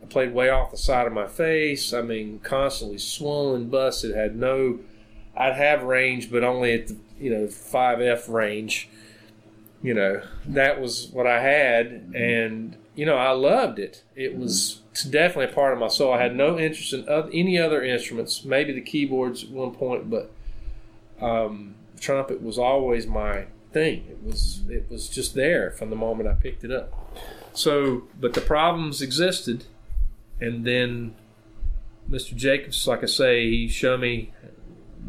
[0.01, 1.93] I played way off the side of my face.
[1.93, 4.15] I mean, constantly swollen, busted.
[4.15, 4.79] Had no.
[5.35, 8.89] I'd have range, but only at the you know five F range.
[9.81, 12.15] You know that was what I had, mm-hmm.
[12.15, 14.03] and you know I loved it.
[14.15, 14.41] It mm-hmm.
[14.41, 16.13] was definitely a part of my soul.
[16.13, 18.45] I had no interest in oth- any other instruments.
[18.45, 20.31] Maybe the keyboards at one point, but
[21.23, 24.05] um, trumpet was always my thing.
[24.09, 26.93] It was it was just there from the moment I picked it up.
[27.53, 29.65] So, but the problems existed,
[30.39, 31.15] and then
[32.09, 32.35] Mr.
[32.35, 34.33] Jacobs, like I say, he showed me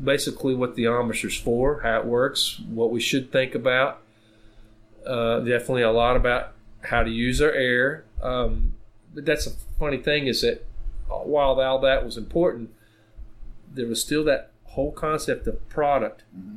[0.03, 4.01] basically what the embouchure's for, how it works, what we should think about.
[5.07, 8.05] Uh, definitely a lot about how to use our air.
[8.23, 8.75] Um,
[9.15, 10.67] but that's a funny thing is that
[11.09, 12.71] while all that was important,
[13.73, 16.25] there was still that whole concept of product.
[16.37, 16.57] Mhm.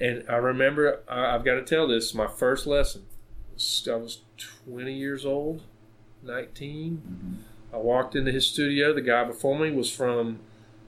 [0.00, 3.02] And I remember, I- I've got to tell this, my first lesson.
[3.56, 4.22] I was
[4.66, 5.62] 20 years old,
[6.22, 7.02] 19.
[7.72, 7.74] Mhm.
[7.74, 8.92] I walked into his studio.
[8.92, 10.40] The guy before me was from,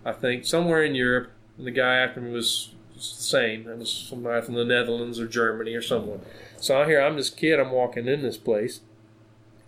[0.05, 3.69] I think, somewhere in Europe, and the guy after me was was the same.
[3.69, 6.21] It was somebody from the Netherlands or Germany or someone.
[6.57, 7.61] So I hear I'm this kid.
[7.61, 8.81] I'm walking in this place.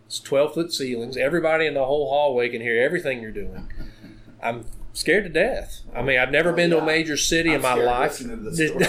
[0.07, 1.19] It's 12 foot ceilings.
[1.19, 3.69] Everybody in the whole hallway can hear everything you're doing.
[4.43, 4.65] I'm
[4.99, 5.81] scared to death.
[5.95, 8.19] I mean, I've never Oh, been to a major city in I'm my life.
[8.19, 8.85] to the story.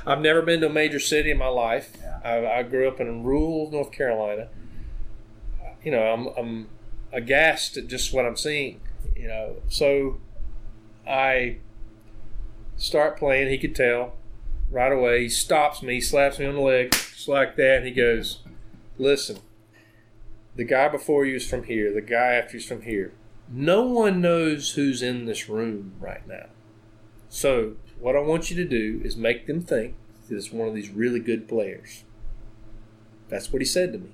[0.06, 1.96] I've never been to a major city in my life.
[2.00, 2.20] Yeah.
[2.24, 4.48] I, I grew up in rural North Carolina.
[5.84, 6.68] You know, I'm, I'm
[7.12, 8.80] aghast at just what I'm seeing.
[9.16, 10.20] You know, so
[11.06, 11.58] I
[12.76, 13.48] start playing.
[13.48, 14.14] He could tell
[14.70, 15.22] right away.
[15.24, 18.40] He stops me, slaps me on the leg, just like that, and he goes,
[18.98, 19.38] "Listen,
[20.56, 21.92] the guy before you is from here.
[21.92, 23.12] The guy after you is from here.
[23.52, 26.46] No one knows who's in this room right now.
[27.28, 29.94] So what I want you to do is make them think
[30.28, 32.04] that it's one of these really good players.
[33.28, 34.10] That's what he said to me.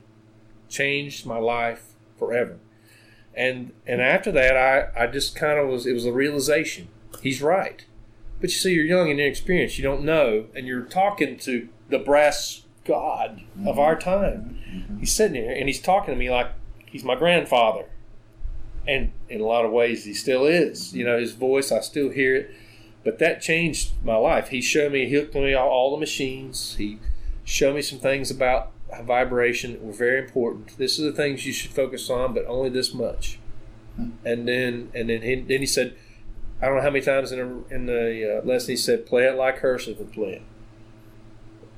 [0.69, 2.59] Changed my life forever.
[3.35, 6.89] And and after that I, I just kind of was it was a realization.
[7.23, 7.85] He's right.
[8.41, 11.99] But you see you're young and inexperienced, you don't know, and you're talking to the
[11.99, 13.79] brass god of mm-hmm.
[13.79, 14.59] our time.
[14.69, 14.99] Mm-hmm.
[14.99, 16.53] He's sitting here and he's talking to me like
[16.87, 17.87] he's my grandfather.
[18.89, 20.93] And in a lot of ways he still is.
[20.95, 22.51] You know, his voice I still hear it
[23.09, 24.49] but that changed my life.
[24.49, 26.75] He showed me, he hooked me all, all the machines.
[26.77, 26.99] He
[27.43, 28.73] showed me some things about
[29.03, 30.77] vibration that were very important.
[30.77, 33.39] This is the things you should focus on, but only this much.
[34.25, 35.97] And then, and then he, then he said,
[36.61, 39.25] I don't know how many times in, a, in the uh, lesson he said, play
[39.25, 40.43] it like Herseth would play it.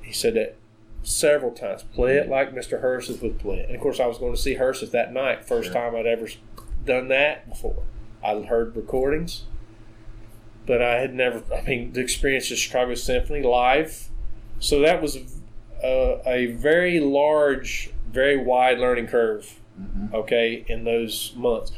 [0.02, 0.56] He said that
[1.02, 1.82] several times.
[1.94, 2.82] Play it like Mr.
[2.82, 3.66] Herseth would play it.
[3.66, 5.44] And of course, I was going to see Herseth that night.
[5.46, 5.74] First Sure.
[5.74, 6.28] time I'd ever
[6.90, 7.82] done that before.
[8.22, 9.44] I heard recordings,
[10.66, 11.42] but I had never.
[11.54, 14.08] I mean, the experience of Chicago Symphony live.
[14.58, 15.16] So that was
[15.82, 19.58] a, a very large, very wide learning curve.
[19.80, 20.12] Mhm.
[20.12, 21.72] Okay, in those months.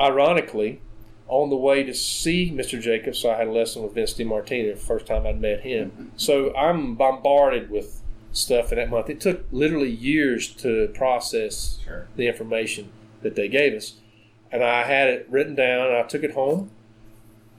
[0.00, 0.80] Ironically,
[1.28, 2.80] on the way to see Mr.
[2.80, 6.12] Jacobs, I had a lesson with Vince DiMartino, the first time I'd met him.
[6.16, 8.00] So I'm bombarded with
[8.32, 9.10] stuff in that month.
[9.10, 12.06] It took literally years to process Sure.
[12.16, 12.88] the information
[13.22, 13.94] that they gave us.
[14.52, 16.70] And I had it written down, I took it home,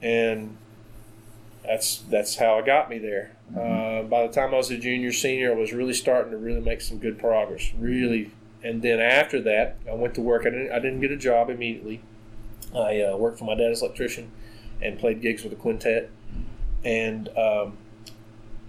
[0.00, 0.56] and
[1.64, 3.32] that's that's how it got me there.
[3.50, 6.60] Uh, by the time I was a junior, senior, I was really starting to really
[6.60, 7.72] make some good progress.
[7.76, 8.30] Really,
[8.62, 10.42] and then after that, I went to work.
[10.46, 12.00] I didn't I didn't get a job immediately.
[12.74, 14.30] I uh, worked for my dad as electrician,
[14.80, 16.10] and played gigs with a quintet,
[16.84, 17.76] and um,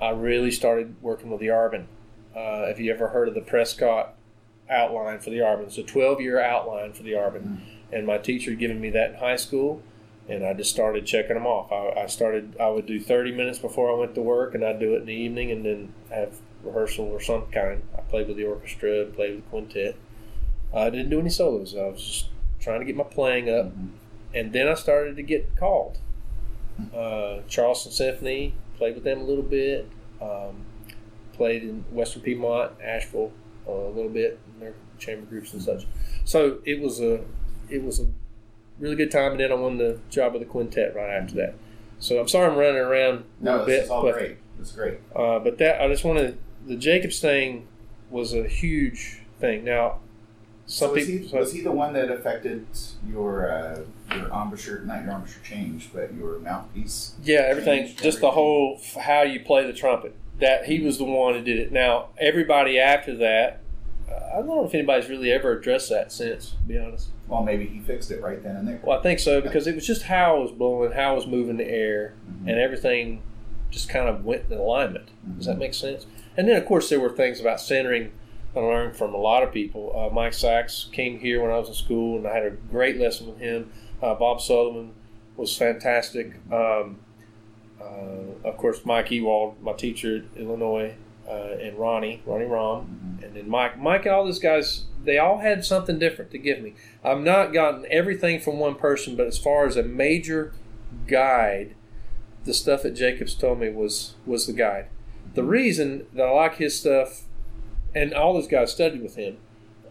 [0.01, 1.85] I really started working with the Arban.
[2.35, 4.15] Uh, have you ever heard of the Prescott
[4.69, 5.63] outline for the Arban?
[5.63, 7.59] It's a 12 year outline for the Arban.
[7.91, 9.81] And my teacher had given me that in high school,
[10.27, 11.71] and I just started checking them off.
[11.71, 14.79] I, I started, I would do 30 minutes before I went to work, and I'd
[14.79, 17.83] do it in the evening, and then have rehearsal or some kind.
[17.97, 19.95] I played with the orchestra, played with the quintet.
[20.73, 21.75] I didn't do any solos.
[21.75, 23.89] I was just trying to get my playing up, Mhm.
[24.33, 25.99] and then I started to get called.
[26.93, 29.87] Uh, Charleston Symphony played with them a little bit.
[30.21, 30.65] Um,
[31.33, 33.31] played in Western Piedmont, Asheville
[33.67, 35.85] uh, a little bit in their chamber groups and such.
[36.23, 37.21] So it was a
[37.69, 38.07] it was a
[38.79, 41.55] really good time, and then I won the job with the quintet right after that.
[41.99, 44.37] So I'm sorry I'm running around a No, this bit, is all but great.
[44.59, 44.99] It's great.
[45.15, 47.67] uh, but that I just wanted the Jacobs thing
[48.09, 49.63] was a huge thing.
[49.63, 49.99] Now,
[50.65, 52.65] some So was people he, was he the one that affected
[53.07, 53.79] your uh,
[54.15, 57.13] your embouchure, not your embouchure change, but your mouthpiece?
[57.23, 57.95] Yeah, everything.
[57.95, 60.15] Just the whole how you play the trumpet.
[60.39, 61.71] That he was the one who did it.
[61.71, 63.61] Now everybody after that,
[64.09, 66.51] uh, I don't know if anybody's really ever addressed that since.
[66.51, 67.09] To be honest.
[67.27, 68.79] Well, maybe he fixed it right then and there.
[68.83, 71.27] Well, I think so because it was just how it was blowing, how it was
[71.27, 72.49] moving the air, Mhm.
[72.51, 73.21] and everything
[73.71, 75.09] just kind of went in alignment.
[75.37, 75.59] Does that Mhm.
[75.59, 76.05] make sense?
[76.37, 78.11] And then of course there were things about centering.
[78.55, 79.91] I learned from a lot of people.
[79.97, 82.97] Uh, Mike Sachs came here when I was in school, and I had a great
[82.97, 83.69] lesson with him.
[84.01, 84.91] Uh, Bob Sullivan
[85.35, 86.33] was fantastic.
[86.51, 86.99] Um,
[87.81, 90.93] uh, of course, Mike Ewald, my teacher at Illinois,
[91.27, 92.85] uh, and Ronnie, Ronnie Romm,
[93.19, 93.23] Mhm.
[93.25, 93.77] and then Mike.
[93.79, 96.75] Mike and all those guys, they all had something different to give me.
[97.03, 100.53] I've not gotten everything from one person, but as far as a major
[101.07, 101.75] guide,
[102.43, 104.87] the stuff that Jacobs told me was was the guide.
[105.33, 107.23] The reason that I like his stuff,
[107.93, 109.37] and all those guys studied with him,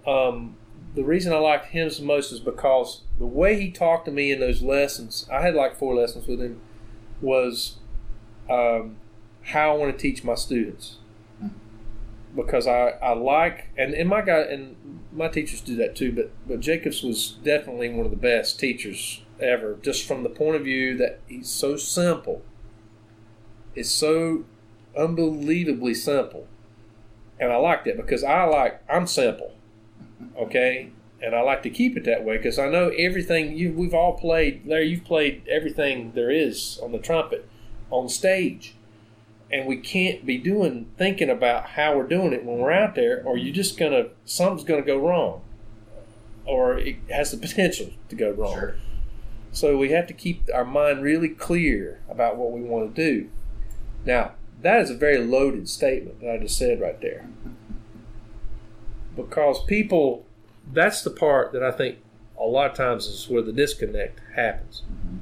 [0.06, 0.56] um,
[0.94, 4.32] the reason I liked him the most is because the way he talked to me
[4.32, 6.60] in those lessons, I had like four lessons with him,
[7.20, 7.76] was
[8.48, 8.96] um,
[9.42, 10.98] how I want to teach my students.
[12.34, 14.74] Because I, I like and, and my guy and
[15.14, 19.22] my teachers do that too, but but Jacobs was definitely one of the best teachers
[19.40, 22.42] ever, just from the point of view that he's so simple.
[23.74, 24.44] It's so
[24.96, 26.46] unbelievably simple.
[27.38, 29.52] And I like that because I like I'm simple.
[30.38, 30.90] Okay?
[31.22, 34.12] And I like to keep it that way because I know everything you we've all
[34.12, 37.48] played there you've played everything there is on the trumpet
[37.90, 38.74] on stage.
[39.50, 43.22] And we can't be doing thinking about how we're doing it when we're out there
[43.24, 45.42] or you're just gonna something's gonna go wrong.
[46.44, 48.54] Or it has the potential to go wrong.
[48.54, 48.76] Sure.
[49.52, 53.30] So we have to keep our mind really clear about what we want to do.
[54.04, 57.28] Now, that is a very loaded statement that I just said right there.
[59.14, 60.26] Because people,
[60.72, 61.98] that's the part that I think
[62.36, 64.82] a lot of times is where the disconnect happens.
[64.90, 65.18] Mm-hmm.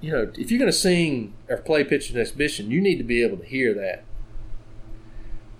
[0.00, 3.04] You know, if you're going to sing or play pitch and exhibition, you need to
[3.04, 4.04] be able to hear that.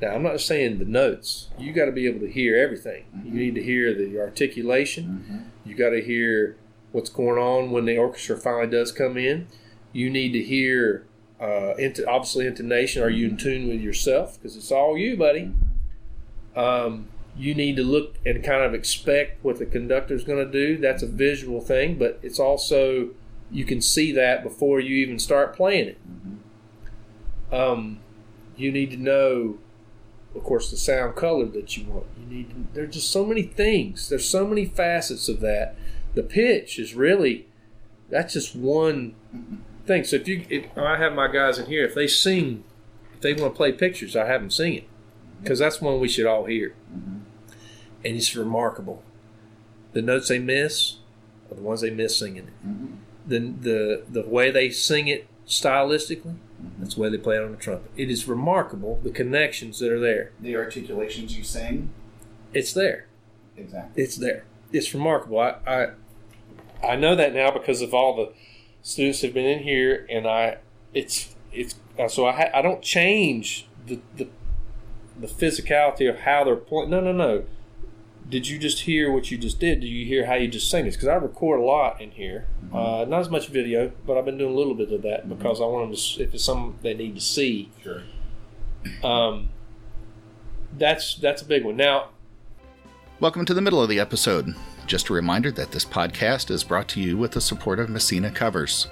[0.01, 1.49] Now, I'm not saying the notes.
[1.59, 3.05] You got to be able to hear everything.
[3.23, 5.25] You need to hear the articulation.
[5.31, 5.69] Mhm.
[5.69, 6.57] You got to hear
[6.93, 9.47] what's going on when the orchestra finally does come in.
[9.93, 11.05] You need to hear,
[11.39, 13.03] uh, into, obviously, intonation.
[13.03, 14.39] Are you in tune with yourself?
[14.39, 15.53] Because it's all you, buddy.
[16.57, 20.79] Um, you need to look and kind of expect what the conductor's going to do.
[20.79, 23.11] That's a visual thing, but it's also
[23.51, 25.99] you can see that before you even start playing it.
[27.53, 28.01] Um,
[28.57, 29.59] you need to know,
[30.35, 32.07] of course, the sound color that you want.
[32.21, 32.51] You need.
[32.51, 34.09] To, there's just so many things.
[34.09, 35.75] There's so many facets of that.
[36.15, 37.47] The pitch is really
[38.09, 39.15] that's just one
[39.87, 40.03] thing.
[40.05, 42.65] So if you, if I have my guys in here, if they sing,
[43.15, 44.85] if they want to play pictures, I have them sing it
[45.43, 47.21] because that's one we should all hear, Mhm.
[48.05, 49.03] and it's remarkable.
[49.93, 50.97] The notes they miss
[51.51, 52.97] are the ones they miss singing it Mhm.
[53.27, 56.37] The the the way they sing it stylistically.
[56.79, 57.91] That's the way they play it on the trumpet.
[57.97, 60.33] It is remarkable the connections that are there.
[60.41, 61.91] The articulations you sing,
[62.53, 63.07] It's there.
[63.57, 64.03] exactly.
[64.03, 64.45] It's there.
[64.73, 65.39] It's remarkable.
[65.41, 65.89] I I,
[66.87, 68.33] I know that now because of all the
[68.83, 70.59] students have been in here, and I
[70.95, 74.29] it's it's uh, so I ha- I don't change the the
[75.19, 76.91] the physicality of how they're playing.
[76.91, 77.45] No, no, no.
[78.29, 79.81] Did you just hear what you just did?
[79.81, 80.95] Do you hear how you just sang this?
[80.95, 84.39] Because I record a lot in here, uh, not as much video, but I've been
[84.39, 85.99] doing a little bit of that because I want them to.
[86.01, 88.03] s- If it's something they need to see, Sure.
[89.03, 89.49] um,
[90.79, 91.77] that's that's a big one.
[91.77, 92.11] Now,
[93.19, 94.55] Welcome to the middle of the episode.
[94.87, 98.31] Just a reminder that this podcast is brought to you with the support of Messina
[98.31, 98.87] Covers.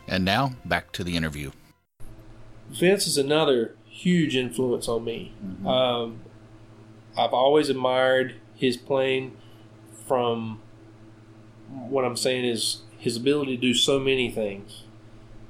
[0.08, 1.52] And now, back to the interview.
[2.70, 5.32] Vince is another huge influence on me.
[5.66, 6.20] Um,
[7.16, 9.36] I've always admired his playing
[10.06, 10.60] from
[11.68, 14.84] what I'm saying is his ability to do so many things.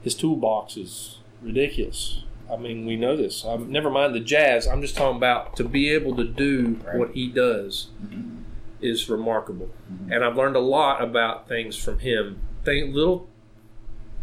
[0.03, 2.23] His toolbox is ridiculous.
[2.51, 3.45] I mean, we know this.
[3.45, 4.67] Um, never mind the jazz.
[4.67, 6.97] I'm just talking about to be able to do Right.
[6.99, 8.43] what he does Mhm.
[8.81, 9.71] is remarkable.
[9.91, 10.15] Mhm.
[10.15, 12.41] And I've learned a lot about things from him.
[12.65, 13.29] Think little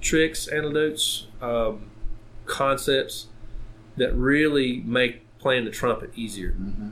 [0.02, 1.90] tricks, anecdotes, um,
[2.46, 3.28] concepts
[3.98, 6.56] that really make playing the trumpet easier.
[6.60, 6.92] Mhm.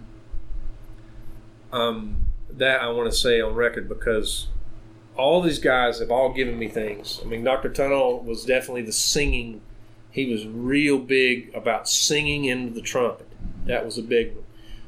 [1.71, 4.47] Um, that I want to say on record because
[5.15, 7.19] all these guys have all given me things.
[7.23, 7.69] I mean, Dr.
[7.69, 9.61] Tunnell was definitely the singing.
[10.18, 13.28] He was real big about singing into the trumpet.
[13.68, 14.45] That was a big one.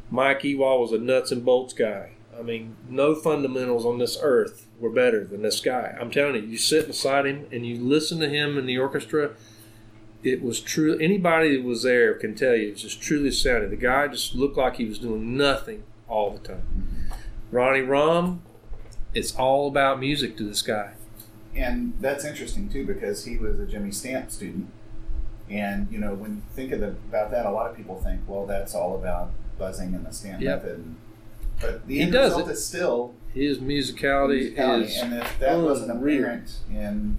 [0.10, 2.14] Mike Ewald was a nuts and bolts guy.
[2.36, 5.96] I mean, no fundamentals on this earth were better than this guy.
[6.02, 9.36] I'm telling you, you sit beside him and you listen to him in the orchestra.
[10.24, 10.98] It was true.
[10.98, 13.70] Anybody that was there can tell you it was just truly sounding.
[13.70, 17.12] The guy just looked like he was doing nothing all the time.
[17.52, 18.40] Ronnie Romm,
[19.14, 20.94] it's all about music to this guy.
[21.54, 24.72] And that's interesting too because he was a Jimmy Stamp student.
[25.50, 28.22] And you know, when you think of the, about that, a lot of people think,
[28.28, 30.64] well, that's all about buzzing and the stamp Yep.
[30.64, 30.95] method.
[31.60, 32.52] But the He end does result it.
[32.54, 37.18] is still His musicality, musicality, is and if that wasn't apparent in,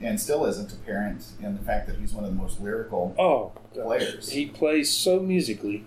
[0.00, 3.14] and still isn't apparent in the fact that he's one of the most lyrical.
[3.18, 3.52] oh.
[3.74, 4.30] Players.
[4.30, 5.84] He plays so musically,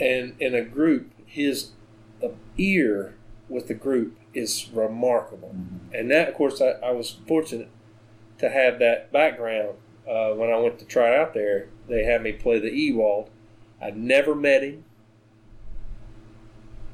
[0.00, 1.70] and in a group, his
[2.22, 2.28] uh,
[2.58, 3.14] ear
[3.48, 5.54] with the group is remarkable.
[5.54, 5.98] Mhm.
[5.98, 7.68] And that, of course, I, I was fortunate
[8.38, 9.76] to have that background.
[10.08, 13.30] Uh, when I went to try out there, they had me play the Ewald.
[13.80, 14.84] I'd never met him.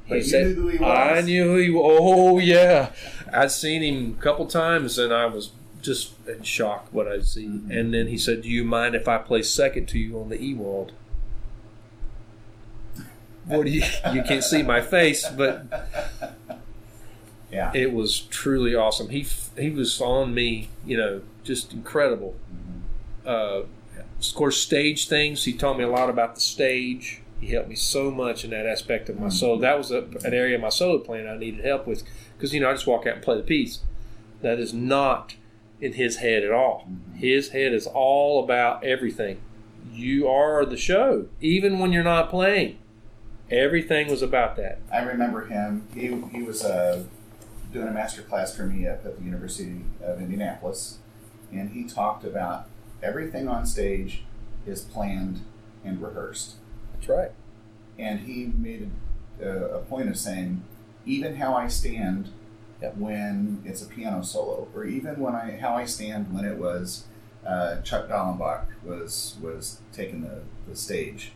[0.07, 0.83] But you knew he.
[0.83, 1.99] I knew who he was.
[2.01, 2.91] Oh, yeah.
[3.31, 5.51] I'd seen him a couple times, and I was
[5.81, 7.45] just in shock what I'd see.
[7.45, 7.69] Mhm.
[7.71, 10.41] And then he said, "Do you mind if I play second to you on the
[10.41, 10.91] Ewald?"
[13.45, 13.83] What do you?
[14.13, 15.65] You can't see my face, but
[17.51, 17.71] yeah.
[17.73, 19.09] it was truly awesome.
[19.09, 19.25] He
[19.57, 22.35] he was on me, you know, just incredible.
[22.53, 22.68] Mhm.
[23.29, 23.63] Uh,
[24.19, 25.43] of course, stage things.
[25.45, 27.21] He taught me a lot about the stage.
[27.39, 29.31] He helped me so much in that aspect of my Mhm.
[29.33, 29.59] solo.
[29.59, 32.03] That was a, an area of my solo playing I needed help with
[32.35, 33.79] because you know I just walk out and play the piece.
[34.41, 35.35] That is not
[35.79, 36.87] in his head at all.
[36.89, 37.17] Mhm.
[37.19, 39.37] His head is all about everything.
[39.93, 42.77] You are the show, even when you're not playing.
[43.51, 44.79] Everything was about that.
[44.91, 45.87] I remember him.
[45.93, 47.03] He he was uh,
[47.71, 50.97] doing a master class for me up at the University of Indianapolis,
[51.53, 52.65] and he talked about
[53.01, 54.23] everything on stage
[54.65, 55.41] is planned
[55.83, 56.55] and rehearsed.
[56.93, 57.31] That's right.
[57.97, 58.89] And he made
[59.41, 60.63] a, a point of saying,
[61.05, 62.29] even how I stand
[62.81, 62.95] Yep.
[62.95, 67.05] when it's a piano solo, or even when I how I stand when it was
[67.45, 71.33] uh, Chuck Daellenbach was was taking the, the stage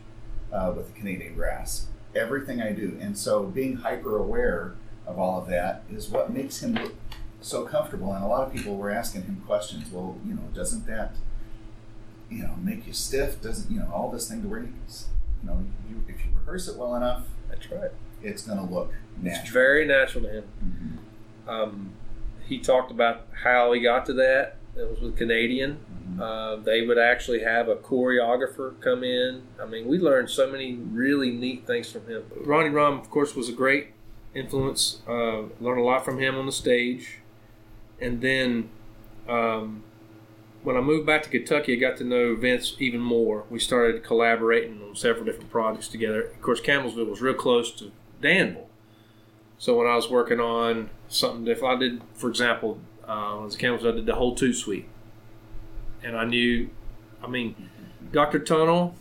[0.52, 1.88] uh, with the Canadian Brass.
[2.14, 4.74] Everything I do, and so being hyper aware
[5.06, 6.94] of all of that is what makes him look
[7.42, 8.14] so comfortable.
[8.14, 9.92] And a lot of people were asking him questions.
[9.92, 11.14] Well, you know, doesn't that
[12.34, 13.40] you know make you stiff?
[13.40, 14.72] Doesn't you know all this thing to where you,
[15.42, 17.90] you know you, if you rehearse it well enough, That's right.
[18.22, 19.52] it's going to look It's natural.
[19.52, 20.44] very natural to him.
[21.46, 21.48] Mhm.
[21.48, 21.90] Um,
[22.46, 24.56] he talked about how he got to that.
[24.76, 25.78] It was with Canadian.
[26.16, 26.20] Mhm.
[26.20, 29.42] Uh, they would actually have a choreographer come in.
[29.60, 32.24] I mean, we learned so many really neat things from him.
[32.44, 33.88] Ronnie Romm, of course, was a great
[34.34, 35.00] influence.
[35.08, 37.20] Uh, learned a lot from him on the stage.
[38.00, 38.68] And then
[39.28, 39.84] um,
[40.64, 43.44] when I moved back to Kentucky, I got to know Vince even more.
[43.50, 46.22] We started collaborating on several different projects together.
[46.22, 48.68] Of course, Campbellsville was real close to Danville.
[49.58, 53.92] So when I was working on something different, I did, for example, uh, at Campbellsville,
[53.92, 54.88] I did the whole two suite.
[56.02, 56.70] And I knew,
[57.22, 57.70] I mean,
[58.10, 58.40] Dr.
[58.40, 58.94] Tunnell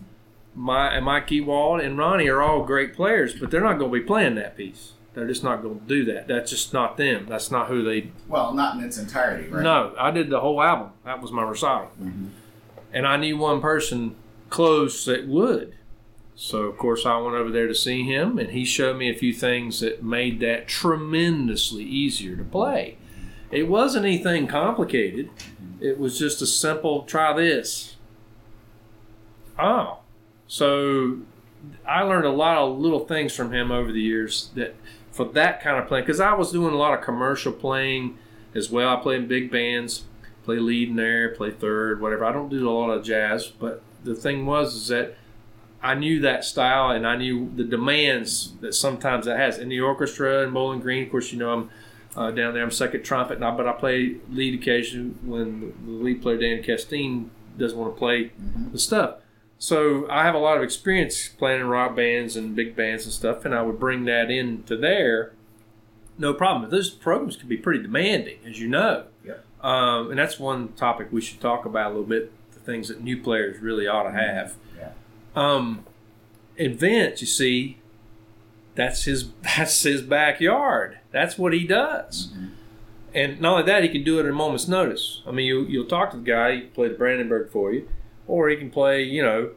[0.55, 3.99] my and Mike Ewald and Ronnie are all great players, but they're not going to
[3.99, 4.93] be playing that piece.
[5.13, 6.27] They're just not going to do that.
[6.27, 7.27] That's just not them.
[7.29, 8.11] That's not who they.
[8.27, 9.61] Well, not in its entirety, right?
[9.63, 10.89] No, I did the whole album.
[11.05, 12.29] That was my recital, Mhm.
[12.91, 14.15] and I knew one person
[14.49, 15.75] close that would.
[16.35, 19.13] So of course I went over there to see him, and he showed me a
[19.13, 22.97] few things that made that tremendously easier to play.
[23.51, 25.29] It wasn't anything complicated.
[25.79, 27.97] It was just a simple try this.
[29.59, 29.99] Oh,
[30.47, 31.17] so
[31.87, 34.75] I learned a lot of little things from him over the years that
[35.13, 38.17] for that kind of playing because I was doing a lot of commercial playing
[38.53, 38.89] as well.
[38.89, 40.03] I played in big bands,
[40.43, 42.25] play lead in there, play third, whatever.
[42.25, 45.15] I don't do a lot of jazz, but the thing was is that
[45.81, 49.79] I knew that style and I knew the demands that sometimes it has in the
[49.81, 51.03] orchestra and Bowling Green.
[51.03, 51.69] Of course, you know I'm
[52.15, 52.63] uh, down there.
[52.63, 56.61] I'm second trumpet, and I, but I play lead occasion when the lead player Dan
[56.63, 58.71] Castine doesn't want to play Mhm.
[58.71, 59.15] the stuff.
[59.63, 63.13] So I have a lot of experience playing in rock bands and big bands and
[63.13, 65.31] stuff, and I would bring that into there.
[66.17, 66.69] No problem.
[66.69, 69.05] Those programs can be pretty demanding, as you know.
[69.23, 69.45] Yep.
[69.61, 72.33] Um, and that's one topic we should talk about a little bit.
[72.53, 74.55] The things that new players really ought to have.
[74.77, 74.89] Yeah.
[75.33, 75.85] Um,
[76.59, 77.77] and Vince, you see,
[78.75, 80.99] that's his that's his backyard.
[81.11, 82.33] That's what he does.
[82.35, 82.49] Mhm.
[83.15, 85.21] And not only that, he can do it at a moment's notice.
[85.25, 87.87] I mean, you, you'll talk to the guy, he can play the Brandenburg for you,
[88.27, 89.51] or he can play, you know,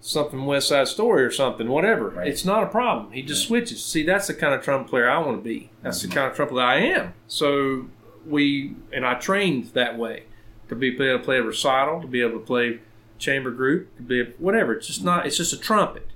[0.00, 2.10] something West Side Story or something, whatever.
[2.10, 2.28] Right.
[2.28, 3.12] It's not a problem.
[3.12, 3.84] He just switches.
[3.84, 5.70] See, that's the kind of trumpet player I want to be.
[5.82, 6.08] That's Mhm.
[6.08, 7.14] the kind of trumpet I am.
[7.26, 7.86] So
[8.26, 10.24] we, and I trained that way
[10.68, 12.80] to be able to play a recital, to be able to play
[13.18, 14.74] chamber group, to be able, whatever.
[14.74, 15.26] It's just not.
[15.26, 16.06] It's just a trumpet.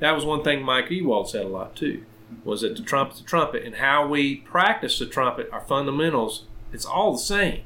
[0.00, 2.02] That was one thing Mike Ewald said a lot too
[2.44, 6.86] was that the trumpet's a trumpet and how we practice the trumpet, our fundamentals, it's
[6.86, 7.60] all the same.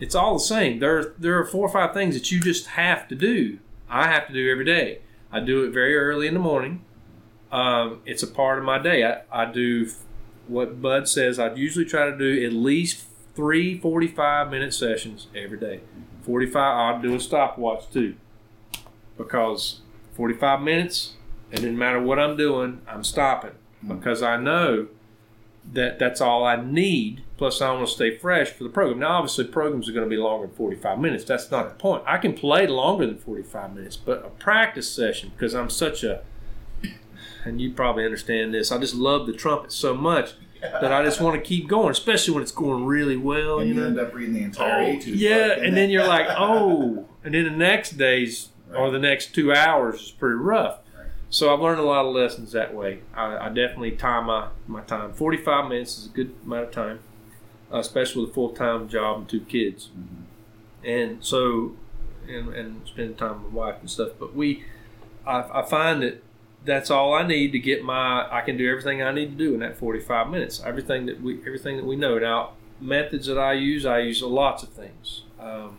[0.00, 0.78] It's all the same.
[0.78, 3.58] There, there are four or five things that you just have to do.
[3.88, 5.00] I have to do every day.
[5.32, 6.84] I do it very early in the morning.
[7.50, 9.04] Um, it's a part of my day.
[9.04, 9.90] I, I do
[10.46, 11.38] what Bud says.
[11.38, 15.80] I usually try to do at least three 45 minute sessions every day.
[16.22, 18.16] 45, I'll do a stopwatch too.
[19.16, 19.80] Because
[20.14, 21.14] 45 minutes,
[21.50, 23.52] it doesn't matter what I'm doing, I'm stopping
[23.86, 24.88] because I know
[25.72, 27.22] that that's all I need.
[27.38, 28.98] Plus, I want to stay fresh for the program.
[28.98, 31.24] Now, obviously, programs are going to be longer than 45 minutes.
[31.24, 32.02] That's not the point.
[32.06, 36.22] I can play longer than 45 minutes, but a practice session because I'm such a
[37.44, 38.70] and you probably understand this.
[38.70, 42.34] I just love the trumpet so much that I just want to keep going, especially
[42.34, 43.58] when it's going really well.
[43.60, 43.86] And you you know?
[43.86, 47.44] end up reading the entire Oh, yeah, book, and then you're like, oh, and then
[47.44, 50.80] the next days or the next two hours is pretty rough.
[50.96, 51.06] Right.
[51.30, 53.00] So I've learned a lot of lessons that way.
[53.14, 55.12] I, I definitely time my, my time.
[55.12, 57.00] 45 minutes is a good amount of time,
[57.72, 59.90] especially with a full time job and two kids.
[59.96, 60.24] Mhm.
[60.84, 61.72] And so,
[62.28, 64.10] and, and spending time with my wife and stuff.
[64.18, 64.64] But we,
[65.26, 66.22] I, I find that
[66.64, 68.26] that's all I need to get my.
[68.30, 70.62] I can do everything I need to do in that 45 minutes.
[70.64, 72.18] Everything that we, everything that we know.
[72.18, 75.22] Now, methods that I use, I use lots of things.
[75.38, 75.78] Um,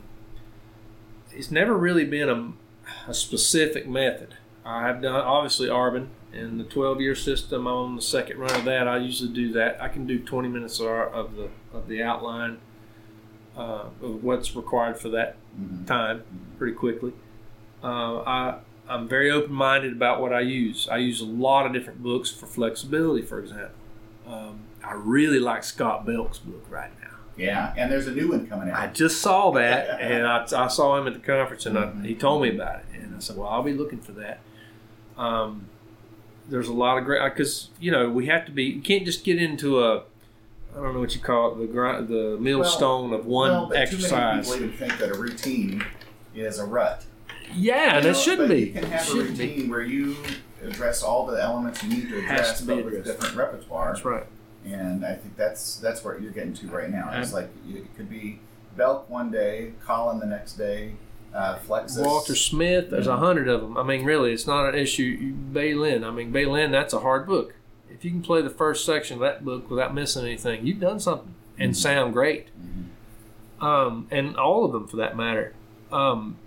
[1.31, 4.35] it's never really been a, a specific method.
[4.65, 7.67] I have done obviously Arban and the 12 year system.
[7.67, 8.87] I'm on the second run of that.
[8.87, 9.81] I usually do that.
[9.81, 12.57] I can do 20 minutes of of the of the outline
[13.57, 15.85] uh, of what's required for that Mhm.
[15.87, 16.23] time
[16.57, 17.13] pretty quickly.
[17.83, 18.55] Uh, I
[18.87, 20.87] I'm very open minded about what I use.
[20.91, 23.69] I use a lot of different books for flexibility, for example.
[24.27, 27.05] Um, I really like Scott Belck's book right now.
[27.37, 28.79] Yeah, and there's a new one coming out.
[28.79, 32.03] I just saw that, and I, I saw him at the conference, and Mhm.
[32.03, 34.39] I, he told me about it, and I said, "Well, I'll be looking for that."
[35.17, 35.65] Um,
[36.49, 38.63] there's a lot of great because uh, you know we have to be.
[38.65, 39.99] You can't just get into a
[40.75, 43.77] I don't know what you call it the grind, the millstone of one well, but
[43.77, 44.45] exercise.
[44.47, 45.83] Too many people even think that a routine
[46.35, 47.05] is a rut.
[47.55, 48.61] yeah, and You it know, shouldn't but be.
[48.65, 49.47] You can have a Shouldn't be.
[49.47, 50.15] routine where you
[50.63, 53.35] address all the elements you need to Has address, to be but with a different
[53.35, 53.93] repertoire.
[53.93, 54.25] That's right.
[54.65, 57.09] And I think that's that's what you're getting to right now.
[57.13, 58.39] It's Ab- like it could be
[58.77, 60.93] Belck one day, Colin the next day,
[61.33, 62.03] uh, Flexus.
[62.05, 63.77] Walter Smith, there's a hundred of them.
[63.77, 65.33] I mean, really, it's not an issue.
[65.33, 67.53] Bai Lin, I mean, Bai Lin, that's a hard book.
[67.89, 70.99] If you can play the first section of that book without missing anything, you've done
[70.99, 71.75] something and Mhm.
[71.75, 72.47] sound great.
[72.59, 73.63] Mhm.
[73.63, 75.53] Um, and all of them for that matter.
[75.91, 76.37] Um,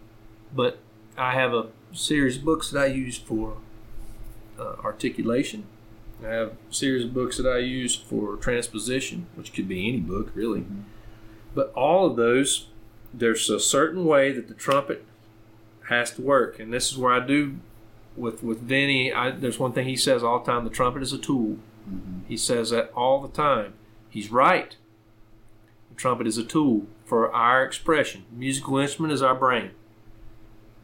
[0.55, 0.78] but
[1.18, 3.57] I have a series of books that I use for
[4.59, 5.64] uh, articulation.
[6.24, 9.99] I have a series of books that I use for transposition, which could be any
[9.99, 10.61] book really.
[10.61, 10.83] Mhm.
[11.55, 12.68] But all of those,
[13.12, 15.04] there's a certain way that the trumpet
[15.88, 17.56] has to work, and this is where I do
[18.16, 19.12] with with Vinny.
[19.12, 21.58] I, there's one thing he says all the time: the trumpet is a tool.
[21.88, 22.22] Mhm.
[22.28, 23.74] He says that all the time.
[24.08, 24.76] He's right.
[25.90, 28.24] The trumpet is a tool for our expression.
[28.32, 29.70] musical instrument is our brain.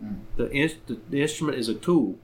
[0.04, 0.16] Mm.
[0.36, 2.16] The, in, the the instrument is a tool.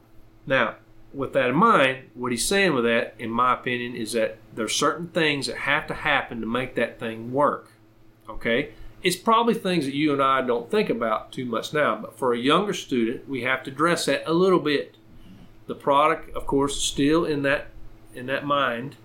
[0.46, 0.76] Now,
[1.12, 4.74] with that in mind, what he's saying with that, in my opinion, is that there's
[4.74, 7.70] certain things that have to happen to make that thing work.
[8.28, 8.70] Okay,
[9.04, 12.32] it's probably things that you and I don't think about too much now, but for
[12.32, 14.96] a younger student, we have to address that a little bit.
[15.66, 17.66] The product, of course, still in that
[18.14, 18.96] in that mind.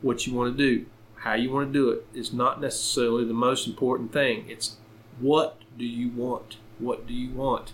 [0.00, 0.86] What you want to do,
[1.16, 4.46] how you want to do it, is not necessarily the most important thing.
[4.48, 4.76] It's
[5.20, 6.56] what do you want?
[6.78, 7.72] What do you want?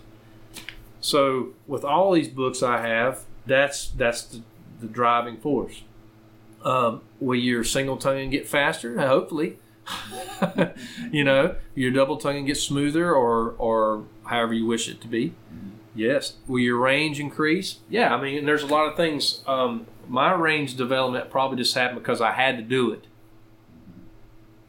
[1.01, 4.41] So, with all these books I have, that's that's the,
[4.81, 5.83] the driving force.
[6.61, 8.99] Um, will your single tonguing get faster?
[8.99, 9.57] Hopefully.
[11.11, 15.33] you know, your double tonguing get smoother or or however you wish it to be.
[15.95, 16.33] Yes.
[16.47, 17.79] Will your range increase?
[17.89, 18.13] Yeah.
[18.15, 19.41] I mean, there's a lot of things.
[19.47, 23.05] Um, my range development probably just happened because I had to do it.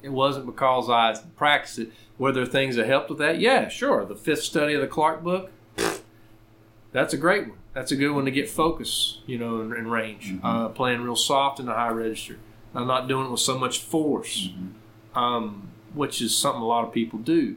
[0.03, 1.93] It wasn't because I practiced it.
[2.18, 3.39] Were there things that helped with that?
[3.39, 4.05] Yeah, sure.
[4.05, 5.51] The fifth study of the Clark book,
[6.93, 7.59] that's a great one.
[7.75, 10.33] That's a good one to get focus, you know, and, and range.
[10.33, 10.41] Mhm.
[10.43, 12.39] Uh, playing real soft in the high register.
[12.75, 14.71] I'm not doing it with so much force, Mhm.
[15.14, 17.56] Um, which is something a lot of people do.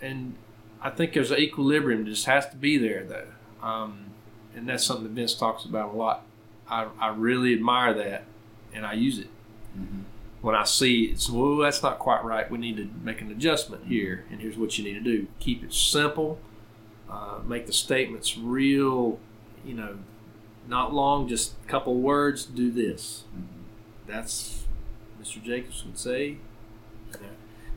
[0.00, 0.34] And
[0.80, 3.66] I think there's an equilibrium that just has to be there, though.
[3.66, 4.06] Um,
[4.56, 6.24] and that's something that Vince talks about a lot.
[6.68, 8.24] I, I really admire that,
[8.74, 9.28] and I use it
[9.78, 10.02] Mhm.
[10.42, 12.50] when I see it's well, that's not quite right.
[12.50, 15.62] We need to make an adjustment here, and here's what you need to do: keep
[15.64, 16.38] it simple,
[17.10, 19.18] uh, make the statements real,
[19.64, 19.98] you know,
[20.68, 22.44] not long, just a couple words.
[22.44, 23.24] Do this.
[23.36, 23.44] Mhm.
[24.06, 24.61] That's
[25.22, 25.42] Mr.
[25.42, 26.36] Jacobs would say.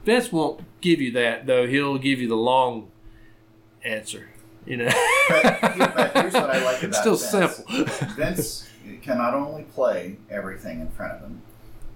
[0.04, 1.68] Vince won't give you that though.
[1.68, 2.90] He'll give you the long
[3.84, 4.30] answer.
[4.66, 4.92] You know,
[5.30, 7.56] But- here's what I like it's still Vince.
[7.66, 7.86] simple.
[8.16, 8.70] Vince
[9.02, 11.42] can not only play everything in front of him,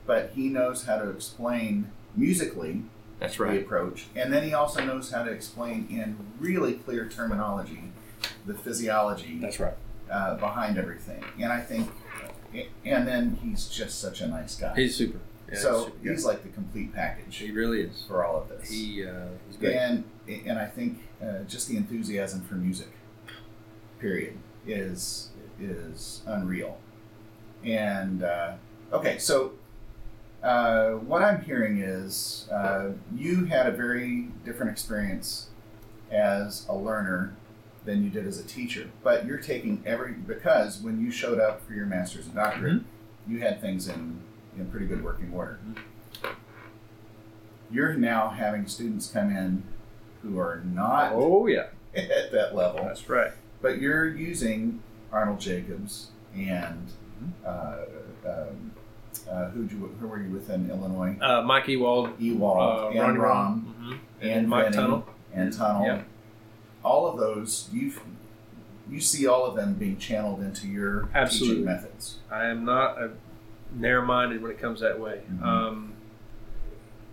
[0.06, 2.84] but he knows how to explain musically
[3.20, 7.92] That's the approach, and then he also knows how to explain in really clear terminology
[8.46, 9.74] the physiology That's right.
[10.12, 11.24] uh, behind everything.
[11.40, 11.90] And I think,
[12.86, 14.74] and then he's just such a nice guy.
[14.76, 15.20] He's super.
[15.52, 18.04] Yeah, so he's like the complete package he really is.
[18.08, 18.70] for all of this.
[18.70, 22.92] He uh, he's and and I think uh, just the enthusiasm for music,
[24.00, 24.38] period,
[24.68, 25.30] is
[25.60, 26.78] is unreal.
[27.64, 28.54] And uh,
[28.94, 29.54] okay, so
[30.44, 35.50] uh, what I'm hearing is uh, you had a very different experience
[36.12, 37.36] as a learner
[37.86, 41.66] than you did as a teacher, but you're taking every because when you showed up
[41.66, 42.82] for your master's and doctorate,
[43.28, 44.22] you had things in
[44.60, 45.60] in pretty good working order.
[47.72, 49.64] You're now having students come in
[50.24, 53.32] who are not Oh yeah, at that level, that's right.
[53.62, 54.82] but you're using
[55.12, 56.88] Arnold Jacobs and
[57.20, 57.46] Mm-hmm.
[57.46, 58.72] uh, um,
[59.30, 61.18] uh, who you who were you with in Illinois?
[61.20, 64.00] Uh, Mike Ewald, Ewald uh, and Ronnie Romm mhm.
[64.22, 65.04] and, and Mike Vinny Tunnell.
[65.34, 65.86] and Tunnell.
[65.86, 66.02] Yeah.
[66.82, 67.92] All of those you
[68.90, 71.58] you see all of them being channeled into your Absolutely.
[71.58, 72.20] teaching methods.
[72.32, 73.12] I am not a
[73.74, 75.22] narrow-minded when it comes that way.
[75.32, 75.44] Mhm.
[75.44, 75.94] Um,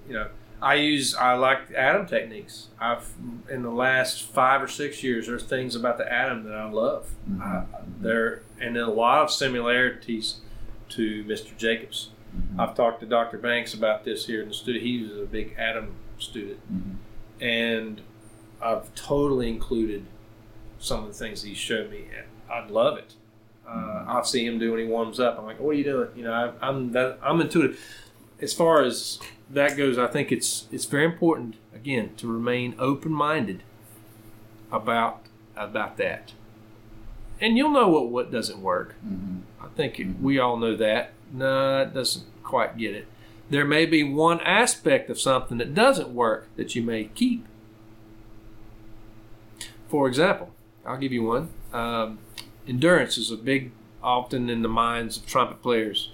[0.08, 0.28] you know,
[0.62, 2.68] I use I like Adam techniques.
[2.80, 3.12] I've
[3.50, 7.10] in the last five or six years, there's things about the Adam that I love.
[7.30, 7.40] Mhm.
[7.42, 7.66] Uh,
[8.00, 10.40] there and then a lot of similarities
[10.90, 11.56] to Mr.
[11.56, 12.10] Jacobs.
[12.34, 12.60] Mhm.
[12.60, 13.38] I've talked to Dr.
[13.38, 14.80] Banks about this here in the studio.
[14.80, 16.60] He was a big Adam student.
[16.72, 16.96] Mhm.
[17.38, 18.00] and
[18.62, 20.06] I've totally included
[20.78, 22.06] some of the things he showed me.
[22.50, 23.12] I'd love it.
[23.68, 25.38] Uh, I'll see him do when he warms up.
[25.38, 27.80] I'm like, "What are you doing?" You know, I, I'm that I'm intuitive.
[28.40, 29.18] As far as
[29.50, 33.62] that goes, I think it's it's very important again to remain open minded
[34.70, 35.20] about
[35.56, 36.32] about that.
[37.40, 38.94] And you'll know what what doesn't work.
[39.06, 39.40] Mhm.
[39.60, 41.12] I think we all know that.
[41.32, 43.06] No, it doesn't quite get it.
[43.50, 47.44] There may be one aspect of something that doesn't work that you may keep.
[49.88, 50.50] For example,
[50.84, 51.48] I'll give you one.
[51.72, 52.18] Um,
[52.68, 53.70] endurance is a big,
[54.02, 56.10] often in the minds of trumpet players.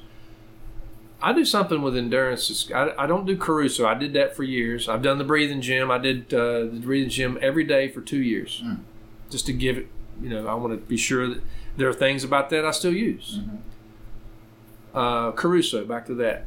[1.25, 2.71] I do something with endurance.
[2.75, 3.87] I, I don't do Caruso.
[3.87, 4.89] I did that for years.
[4.89, 5.91] I've done the breathing gym.
[5.91, 8.81] I did uh, the breathing gym every day for two years, Mm.
[9.31, 9.87] just to give it.
[10.21, 11.43] You know, I want to be sure that
[11.77, 13.41] there are things about that I still use.
[13.41, 13.59] Mhm.
[14.95, 16.45] Uh, Caruso, back to that.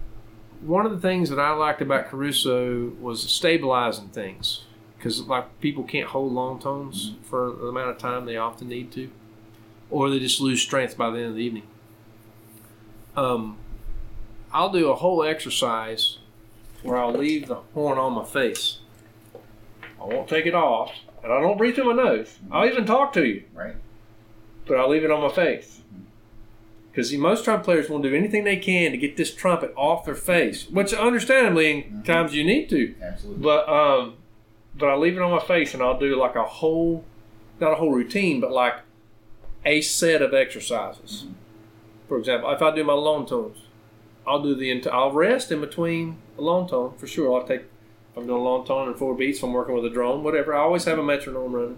[0.62, 4.64] One of the things that I liked about Caruso was stabilizing things,
[4.98, 8.92] because like people can't hold long tones for the amount of time they often need
[8.94, 9.10] to,
[9.90, 11.64] or they just lose strength by the end of the evening.
[13.16, 13.58] Um,
[14.52, 16.18] I'll do a whole exercise
[16.84, 18.80] where I'll leave the horn on my face.
[20.02, 20.92] I won't take it off,
[21.24, 22.38] and I don't breathe through my nose.
[22.52, 23.76] I'll even talk to you Right.
[24.68, 25.82] but I'll leave it on my face.
[26.92, 30.16] Because most trumpet players will do anything they can to get this trumpet off their
[30.16, 32.06] face, which understandably in Mhm.
[32.06, 32.96] times you need to.
[33.02, 33.44] Absolutely.
[33.44, 34.14] But um,
[34.78, 37.04] but I'll leave it on my face and I'll do like a whole
[37.60, 38.76] not a whole routine, but like
[39.66, 41.26] a set of exercises.
[42.08, 43.58] For example, if I do my long tones,
[44.28, 47.34] I'll do the ent- I'll rest in between a long tone for sure.
[47.40, 49.40] I'll take if I'm doing a long tone and four beats.
[49.40, 50.56] If I'm working with a drone, whatever.
[50.56, 51.78] I always have a metronome running,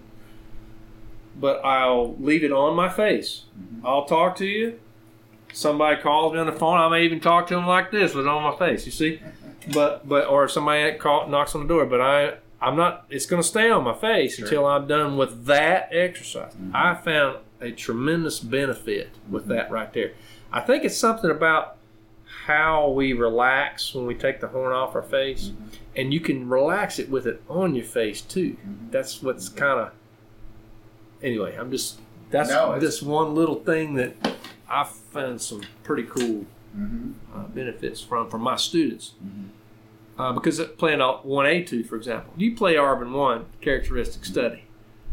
[1.40, 3.44] but I'll leave it on my face.
[3.58, 3.86] Mm-hmm.
[3.86, 4.80] I'll talk to you.
[5.54, 6.78] Somebody calls me on the phone.
[6.78, 8.86] I may even talk to them like this with it on my face.
[8.86, 9.22] You see,
[9.74, 11.86] but but or if somebody call, knocks on the door.
[11.86, 13.06] But I I'm not.
[13.10, 14.46] It's going to stay on my face Sure.
[14.46, 16.54] until I'm done with that exercise.
[16.54, 16.76] Mm-hmm.
[16.76, 20.14] I found a tremendous benefit with that right there.
[20.52, 21.78] I think it's something about
[22.46, 25.52] how we relax when we take the horn off our face,
[25.96, 28.58] and you can relax it with it on your face too.
[28.92, 29.92] That's what's kind of.
[31.22, 32.00] Anyway, I'm just
[32.30, 34.14] that's No, just one little thing that
[34.70, 36.46] I found some pretty cool
[36.78, 37.12] Mm-hmm.
[37.36, 39.14] uh, benefits from from my students.
[39.26, 39.46] Mhm.
[40.20, 44.66] Uh, because playing one A two, for example, you play Arban one characteristic study,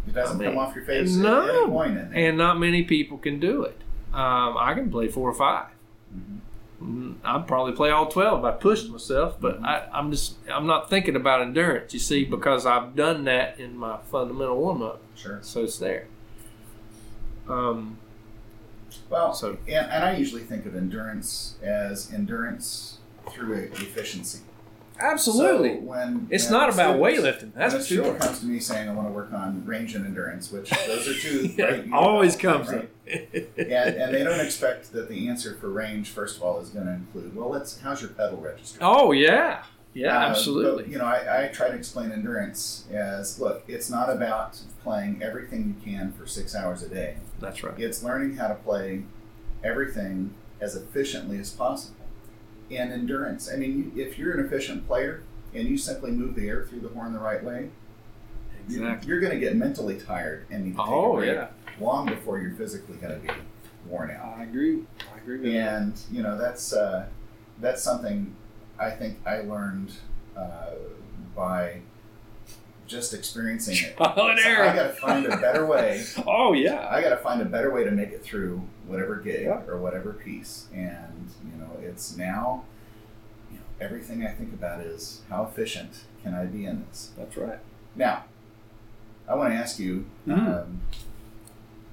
[0.06, 1.42] It doesn't I mean, come off your face no.
[1.48, 3.76] at any point in and not many people can do it.
[4.12, 5.66] Um, I can play four or 5
[6.14, 6.36] Mm-hmm.
[6.82, 10.66] Mm, I'd probably play all twelve if I pushed myself, but I, I'm just I'm
[10.66, 11.94] not thinking about endurance.
[11.94, 15.38] You see, because I've done that in my fundamental warm up, Sure.
[15.40, 16.06] so it's there.
[17.48, 17.98] Um,
[19.08, 22.98] Well, So- and, and I usually think of endurance as endurance
[23.30, 24.40] through efficiency.
[25.00, 27.52] Absolutely, So when it's not about weightlifting.
[27.54, 28.14] That's when for sure.
[28.16, 31.14] comes to me saying, "I want to work on range and endurance," which those are
[31.14, 32.84] two Yeah, right, always comes right?
[32.84, 32.88] up.
[33.58, 36.86] and, and they don't expect that the answer for range, first of all, is going
[36.86, 38.78] to include, well, let's how's your pedal register?
[38.80, 40.84] Oh yeah, yeah, Uh, absolutely.
[40.84, 45.22] but, you know, I, I try to explain endurance as look, it's not about playing
[45.22, 47.16] everything you can for six hours a day.
[47.40, 47.78] That's right.
[47.78, 49.02] It's learning how to play
[49.62, 51.96] everything as efficiently as possible.
[52.70, 55.22] And endurance, I mean, if you're an efficient player
[55.54, 57.70] and you simply move the air through the horn the right way,
[58.66, 59.08] Exactly.
[59.08, 61.48] you're going to get mentally tired and need to take Oh yeah,
[61.78, 63.32] long before you're physically going to be
[63.86, 64.38] worn out.
[64.38, 64.84] I agree.
[65.14, 67.06] I agree with And you know that's uh,
[67.60, 68.34] that's something
[68.78, 69.92] I think I learned
[70.36, 70.70] uh,
[71.36, 71.80] by
[72.86, 73.96] just experiencing it.
[73.96, 74.64] Trial and So error.
[74.64, 76.04] I got to find a better way.
[76.26, 76.86] Oh yeah.
[76.90, 79.62] I got to find a better way to make it through whatever gig Yeah.
[79.66, 80.66] or whatever piece.
[80.74, 82.64] And you know, it's now.
[83.50, 87.10] You know, everything I think about is how efficient can I be in this.
[87.16, 87.58] That's right.
[87.96, 88.24] Now,
[89.28, 90.06] I want to ask you.
[90.26, 90.62] Mm.
[90.62, 90.80] Um,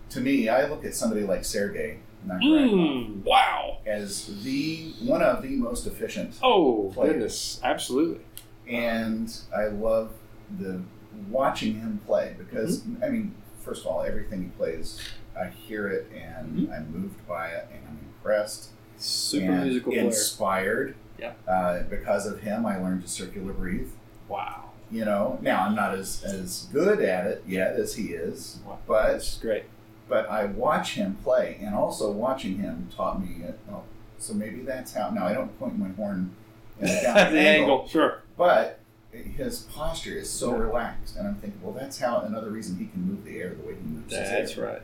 [0.09, 3.79] to me, I look at somebody like Sergey Mm, wow.
[3.85, 7.13] as the one of the most efficient, Oh Player.
[7.13, 8.23] goodness, absolutely.
[8.67, 10.11] and I love
[10.59, 10.81] the
[11.29, 13.03] watching him play because Mm-hmm.
[13.03, 14.99] I mean, first of all, everything he plays,
[15.39, 16.73] I hear it and Mhm.
[16.75, 20.05] I'm moved by it and I'm impressed Super musical player.
[20.05, 20.95] inspired.
[21.19, 21.33] Yeah.
[21.47, 23.89] Uh, because of him, I learned to circular breathe.
[24.27, 24.69] Wow.
[24.89, 28.79] You know, now I'm not as as good at it yet as he is, Wow.
[28.87, 29.63] but That's great.
[30.09, 33.45] but I watch him play, and also watching him taught me.
[33.47, 33.83] uh, Oh,
[34.17, 35.09] so maybe that's how.
[35.11, 36.31] Now I don't point my horn
[36.81, 38.21] at the angle, sure.
[38.37, 38.79] but
[39.11, 43.01] his posture is so relaxed, and I'm thinking, well, that's how another reason he can
[43.01, 44.65] move the air the way he moves That's his air.
[44.65, 44.81] right.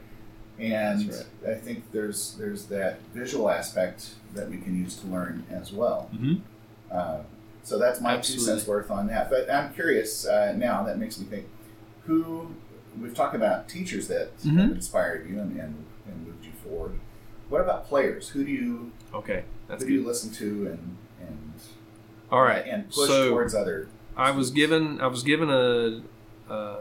[0.59, 5.45] And That's I think there's there's that visual aspect that we can use to learn
[5.51, 6.09] as well.
[6.15, 6.41] Mhm.
[6.91, 7.19] Uh,
[7.63, 8.45] so that's my Absolutely.
[8.45, 9.30] two cents worth on that.
[9.30, 10.84] But I'm curious uh, now.
[10.84, 11.45] That makes me think.
[12.05, 12.55] Who
[12.99, 14.71] we've talked about teachers that Mhm.
[14.75, 16.99] inspired you and, and, and moved you forward.
[17.49, 18.30] What about players?
[18.30, 21.53] Who do you Okay, that's who do you listen to and and
[22.32, 22.65] All right.
[22.65, 23.89] and push so towards other?
[24.18, 26.01] I was given I was given a
[26.51, 26.76] uh,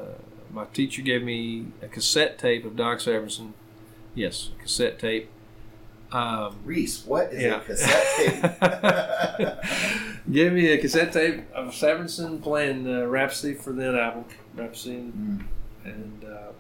[0.52, 3.52] my teacher gave me a cassette tape of Doc Severinsen.
[4.14, 5.28] Yes, cassette tape.
[6.12, 7.56] Um, Reese, what is Yeah.
[7.56, 9.56] a cassette tape?
[10.32, 14.24] Give me a cassette tape of Severinsen playing uh, Rhapsody for that album,
[14.54, 15.44] Rhapsody, and,
[15.84, 15.92] Mm.
[15.92, 16.52] and uh,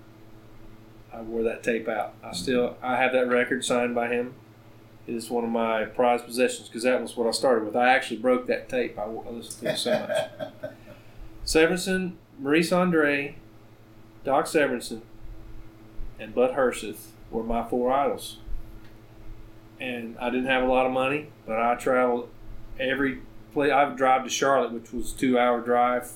[1.16, 2.14] I wore that tape out.
[2.22, 4.34] I still I have that record signed by him.
[5.06, 7.76] It is one of my prized possessions because that was what I started with.
[7.76, 8.98] I actually broke that tape.
[8.98, 10.72] I, I listened to it so much.
[11.46, 13.36] Severinsen, Maurice Andre,
[14.24, 15.02] Doc Severinsen,
[16.18, 18.38] and Bud Herseth were my four idols.
[19.78, 22.28] And I didn't have a lot of money, but I traveled
[22.80, 23.20] every
[23.52, 23.70] place.
[23.70, 26.10] I would drive to Charlotte, which was a two hour drive,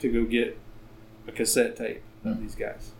[0.00, 0.58] to go get
[1.28, 2.90] a cassette tape of these guys.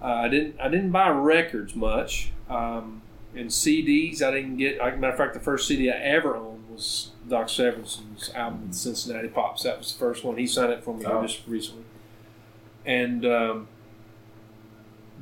[0.00, 0.58] Uh, I didn't.
[0.60, 2.32] I didn't buy records much.
[2.48, 3.02] Um,
[3.34, 4.78] and CDs, I didn't get.
[4.78, 8.72] As a matter of fact, the first CD I ever owned was Doc Severinsen's album,
[8.72, 9.62] Cincinnati Pops.
[9.64, 10.36] That was the first one.
[10.38, 11.22] He signed it for me Oh.
[11.22, 11.84] just recently.
[12.86, 13.68] And um,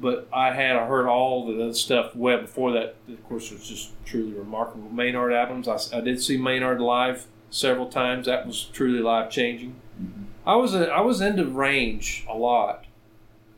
[0.00, 2.96] but I had I heard all the other stuff well before that.
[3.08, 4.90] Of course, it was just truly remarkable.
[4.90, 5.66] Maynard albums.
[5.68, 8.26] I, I did see Maynard live several times.
[8.26, 9.76] That was truly life changing.
[10.00, 10.24] Mhm.
[10.46, 12.84] I was a, I was into range a lot.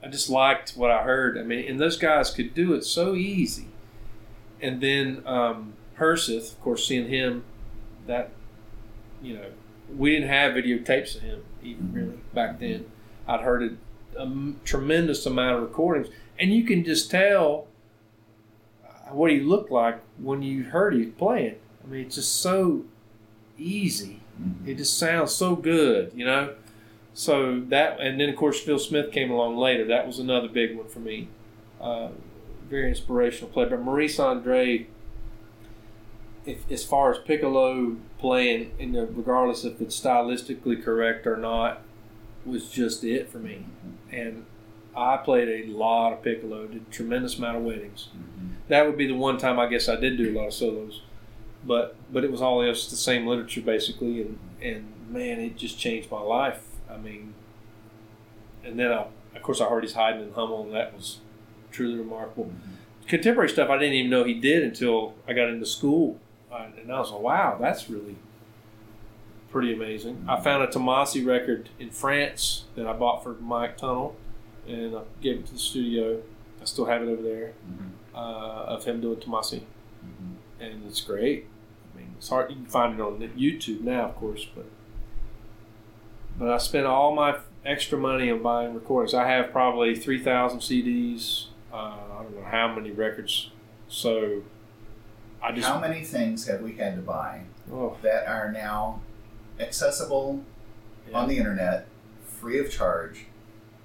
[0.02, 1.36] I just liked what I heard.
[1.36, 3.66] I mean, and those guys could do it so easy.
[4.60, 7.44] And then um, Herseth, of course, seeing him,
[8.06, 8.30] that
[9.22, 9.50] you know,
[9.96, 12.86] we didn't have videotapes of him even really back then.
[13.26, 13.78] I'd heard
[14.16, 14.26] a
[14.64, 17.66] tremendous amount of recordings, and you can just tell
[18.84, 21.56] uh, what he looked like when you heard him playing.
[21.84, 22.84] I mean, it's just so
[23.58, 24.20] easy.
[24.40, 24.68] Mhm.
[24.68, 26.54] It just sounds so good, you know.
[27.14, 29.84] So that, and then of course Phil Smith came along later.
[29.84, 31.28] That was another big one for me.
[31.80, 32.10] Uh,
[32.68, 33.68] very inspirational player.
[33.70, 34.86] But Maurice Andre,
[36.44, 41.82] if, as far as piccolo playing, you know, regardless if it's stylistically correct or not,
[42.44, 43.64] was just it for me.
[44.10, 44.44] And
[44.96, 48.08] I played a lot of piccolo, did a tremendous amount of weddings.
[48.16, 48.48] Mhm.
[48.68, 51.02] That would be the one time I guess I did do a lot of solos,
[51.64, 55.78] but but it was all else the same literature basically, and and man, it just
[55.78, 56.64] changed my life.
[56.90, 57.34] I mean,
[58.64, 59.06] and then I,
[59.36, 61.18] of course I heard he's Haydn in Hummel, and that was
[61.70, 62.50] truly remarkable.
[63.06, 66.18] Contemporary stuff I didn't even know he did until I got into school,
[66.52, 68.16] uh, and I was like, wow, that's really
[69.50, 70.24] pretty amazing.
[70.28, 74.14] I found a Tomasi record in France that I bought for Mike Tunnell,
[74.66, 76.20] and I gave it to the studio.
[76.60, 77.90] I still have it over there Mhm.
[78.14, 79.62] uh, of him doing Tomasi,
[80.04, 80.34] Mhm.
[80.60, 81.46] and it's great.
[81.94, 82.50] I mean, it's hard.
[82.50, 84.66] You can find it on YouTube now, of course, but
[86.38, 89.12] but I spent all my extra money on buying recordings.
[89.14, 91.47] I have probably three thousand CDs.
[91.78, 93.50] Uh, I don't know how many records.
[93.88, 94.42] So
[95.40, 99.00] I just How many things have we had to buy oh that are now
[99.60, 100.42] accessible
[101.08, 101.16] yeah.
[101.18, 101.86] on the internet,
[102.24, 103.26] free of charge,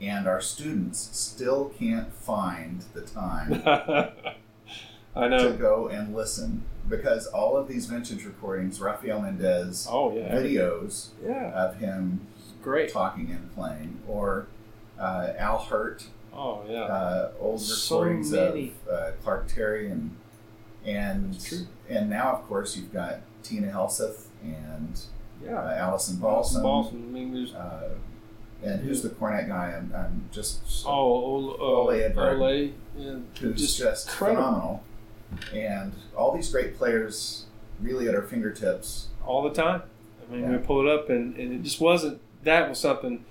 [0.01, 3.61] and our students still can't find the time
[5.15, 10.33] I to go and listen because all of these vintage recordings, Rafael Mendez Oh yeah,
[10.33, 12.25] videos yeah, of him
[12.63, 12.91] great.
[12.91, 14.47] talking and playing, or
[14.99, 18.73] uh, Al Hirt, Oh yeah, uh, old So recordings many.
[18.87, 20.15] of uh, Clark Terry, and
[20.85, 24.99] and and now of course you've got Tina Helseth and
[25.43, 25.73] uh, yeah.
[25.75, 26.63] Alison Balsom.
[26.63, 26.95] Balsom.
[27.09, 27.89] I mean, there's Uh,
[28.63, 29.73] and who's the cornet guy?
[29.77, 32.39] I'm, I'm just oh Ole, uh, Ole Edvard.
[32.39, 34.83] Ole, yeah, who's just just, phenomenal.
[35.53, 37.45] And all these great players
[37.81, 39.07] really at our fingertips.
[39.25, 39.81] all the time.
[40.31, 42.21] I mean, we pull it up, and, and it just wasn't.
[42.43, 43.25] That was something.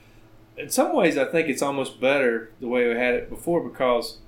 [0.62, 4.18] In some ways, I think it's almost better the way we had it before because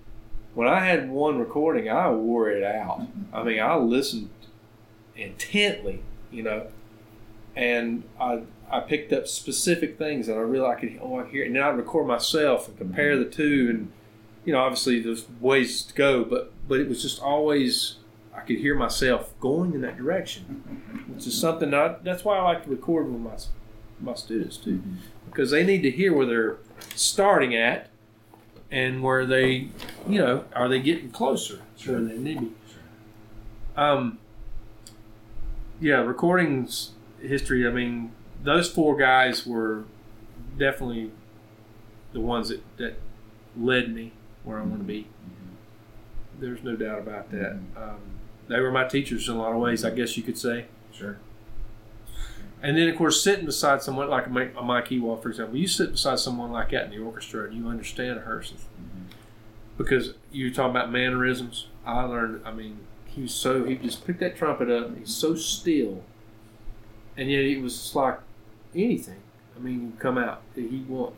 [0.54, 3.06] when I had one recording, I wore it out.
[3.32, 4.30] I mean, I listened
[5.16, 6.66] intently, you know,
[7.54, 11.44] and I I picked up specific things that I really I could oh I hear,
[11.44, 11.46] it.
[11.46, 13.92] and then I'd record myself and compare the two, and
[14.44, 17.96] you know, obviously there's ways to go, but but it was just always
[18.34, 22.42] I could hear myself going in that direction which is something I, that's why I
[22.42, 23.36] like to record with my
[24.00, 24.82] my students too,
[25.26, 26.56] because they need to hear where they're
[26.94, 27.88] starting at,
[28.70, 29.68] and where they,
[30.08, 32.52] you know, are they getting closer to where they need to be.
[33.76, 34.18] Um,
[35.80, 37.66] yeah, recordings history.
[37.66, 38.12] I mean,
[38.42, 39.84] those four guys were
[40.58, 41.10] definitely
[42.12, 42.94] the ones that that
[43.56, 44.12] led me
[44.44, 45.06] where I want to be.
[46.38, 47.58] There's no doubt about that.
[47.76, 48.00] Um,
[48.48, 50.66] they were my teachers in a lot of ways, I guess you could say.
[50.92, 51.18] Sure.
[52.64, 55.92] And then, of course, sitting beside someone like Mike, Mike Ewald, for example, you sit
[55.92, 58.52] beside someone like that in the orchestra and you understand Herseth.
[58.54, 59.02] Mm-hmm.
[59.76, 61.66] Because you're talking about mannerisms.
[61.84, 65.34] I learned, I mean, he was so, he just picked that trumpet up he's so
[65.34, 66.04] still.
[67.18, 68.20] And yet it was like
[68.74, 69.20] anything.
[69.54, 71.16] I mean, would come out that he wanted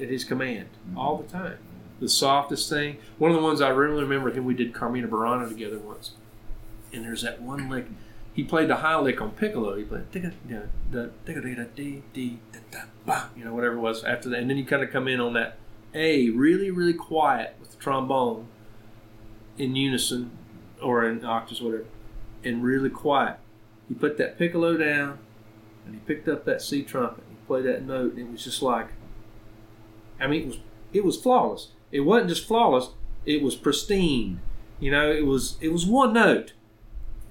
[0.00, 0.98] at his command mm-hmm.
[0.98, 1.58] all the time.
[2.00, 2.96] The softest thing.
[3.18, 6.12] One of the ones I really remember him, we did Carmina Burana together once.
[6.90, 7.84] And there's that one lick
[8.36, 9.76] he played the high lick on piccolo.
[9.76, 10.20] He played da
[12.70, 15.08] da ba, you know whatever it was after that, and then you kind of come
[15.08, 15.56] in on that
[15.94, 18.48] A really really quiet with the trombone
[19.56, 20.36] in unison
[20.82, 21.86] or in octaves whatever,
[22.44, 23.38] and really quiet.
[23.88, 25.18] He put that piccolo down,
[25.86, 27.24] and he picked up that C trumpet.
[27.26, 28.88] and He played that note, and it was just like,
[30.20, 30.58] I mean, it was
[30.92, 31.68] it was flawless.
[31.90, 32.90] It wasn't just flawless;
[33.24, 34.42] it was pristine.
[34.78, 36.52] You know, it was it was one note.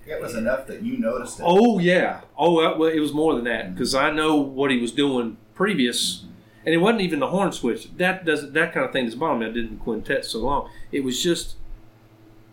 [0.07, 1.43] It was enough that you noticed it.
[1.45, 2.21] Oh yeah.
[2.37, 3.73] Oh well, it was more than that mm.
[3.73, 6.25] because I know what he was doing previous,
[6.65, 7.95] and it wasn't even the horn switch.
[7.97, 9.45] That doesn't that kind of thing bother me.
[9.47, 10.69] I did in quintet so long.
[10.91, 11.55] It was just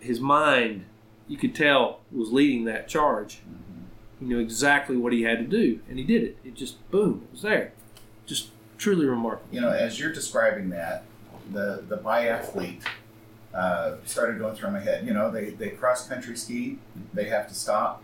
[0.01, 0.87] his mind.
[1.29, 3.41] You could tell was leading that charge.
[4.19, 6.39] He knew exactly what he had to do, and he did it.
[6.45, 7.73] It just boom, it was there.
[8.25, 9.55] Just truly remarkable.
[9.55, 11.05] You know, as you're describing that,
[11.51, 12.83] the the biathlete
[13.55, 15.07] uh, started going through my head.
[15.07, 16.79] You know, they they cross country ski,
[17.13, 18.03] they have to stop,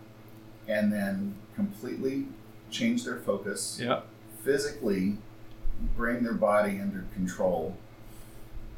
[0.67, 2.27] and then completely
[2.71, 4.01] change their focus, Yeah.
[4.43, 5.17] physically
[5.97, 7.75] bring their body under control,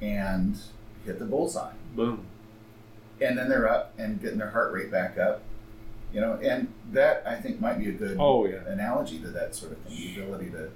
[0.01, 0.57] and
[1.05, 1.73] hit the bullseye.
[1.95, 2.25] Boom.
[3.19, 5.41] And then they're up and getting their heart rate back up.
[6.13, 8.65] You know, and that I think might be a good Oh yeah.
[8.67, 10.69] analogy to that sort of thing, the ability to,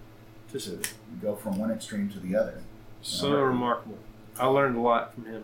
[0.52, 0.90] Just to
[1.22, 2.62] go from one extreme to the other.
[3.02, 3.98] so remarkable.
[4.40, 5.44] I learned a lot from him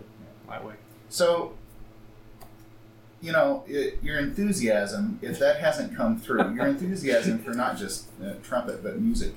[0.52, 0.76] that way.
[1.10, 1.54] So,
[3.22, 8.08] you know, it, your enthusiasm, if that hasn't come through, your enthusiasm for not just
[8.24, 9.34] uh, trumpet but music,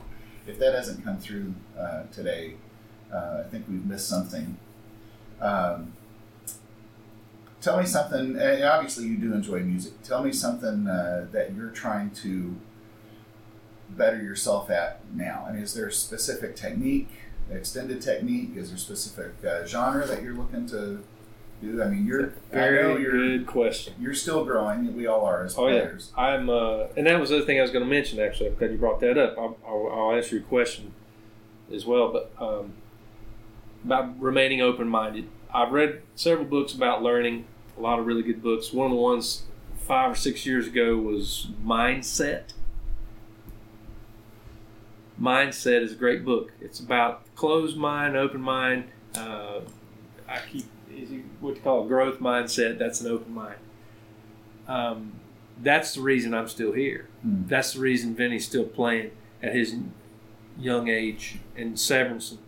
[0.47, 2.55] if that hasn't come through uh, today,
[3.13, 4.59] uh, I think we've missed something.
[5.41, 5.93] Um,
[7.61, 8.37] tell me something.
[8.39, 10.03] And obviously, you do enjoy music.
[10.03, 12.57] Tell me something uh, that you're trying to
[13.91, 15.47] better yourself at now.
[15.49, 17.11] I mean, is there a specific technique,
[17.51, 18.51] extended technique?
[18.57, 21.03] Is there a specific uh, genre that you're looking to
[21.63, 21.83] do?
[21.83, 23.95] I mean, you're I know Very you're good question.
[24.01, 24.95] you're still growing.
[24.97, 25.89] We all are as Oh yeah.
[26.17, 28.19] I'm, uh, and that was the other thing I was going to mention.
[28.21, 29.37] Actually, I'm glad you brought that up.
[29.39, 30.93] I'll, I'll, I'll answer your question
[31.73, 32.75] as well, but um,
[33.85, 35.29] about remaining open-minded.
[35.53, 37.47] I've read several books about learning.
[37.79, 38.73] A lot of really good books.
[38.73, 39.45] One of the ones
[39.77, 42.53] five or six years ago was Mindset.
[45.21, 46.53] Mindset is a great book.
[46.61, 48.85] It's about closed mind, open mind.
[49.17, 49.61] Uh,
[50.29, 50.65] I keep
[51.41, 52.79] what you call a growth mindset.
[52.79, 53.57] That's an open mind.
[54.67, 55.13] Um,
[55.63, 57.09] that's the reason I'm still here.
[57.23, 57.43] Hmm.
[57.47, 59.13] That's the reason Vinny's still playing
[59.43, 59.77] at his
[60.59, 61.39] young age.
[61.57, 62.39] And Severinsen,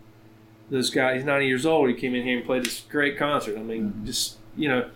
[0.69, 1.89] this guy, he's 90 years old.
[1.89, 3.57] He came in here and played this great concert.
[3.57, 4.05] I mean, Mhm.
[4.05, 4.89] just you know,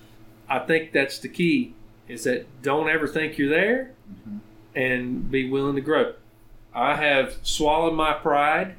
[0.49, 1.73] I think that's the key.
[2.07, 3.91] Is that don't ever think you're there,
[4.27, 4.39] Mhm.
[4.75, 6.13] and be willing to grow.
[6.73, 8.75] I have swallowed my pride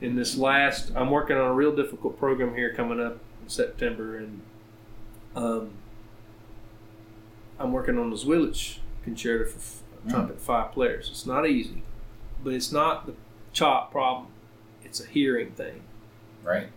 [0.00, 0.90] in this last.
[0.94, 4.40] I'm working on a real difficult program here coming up in September, and
[5.36, 5.70] um,
[7.58, 10.10] I'm working on the Zwilich concerto for f- Mm.
[10.12, 11.10] trumpet five players.
[11.10, 11.82] It's not easy,
[12.42, 13.12] but it's not the
[13.52, 14.28] chop problem.
[14.82, 15.82] It's a hearing thing.
[16.42, 16.68] Right.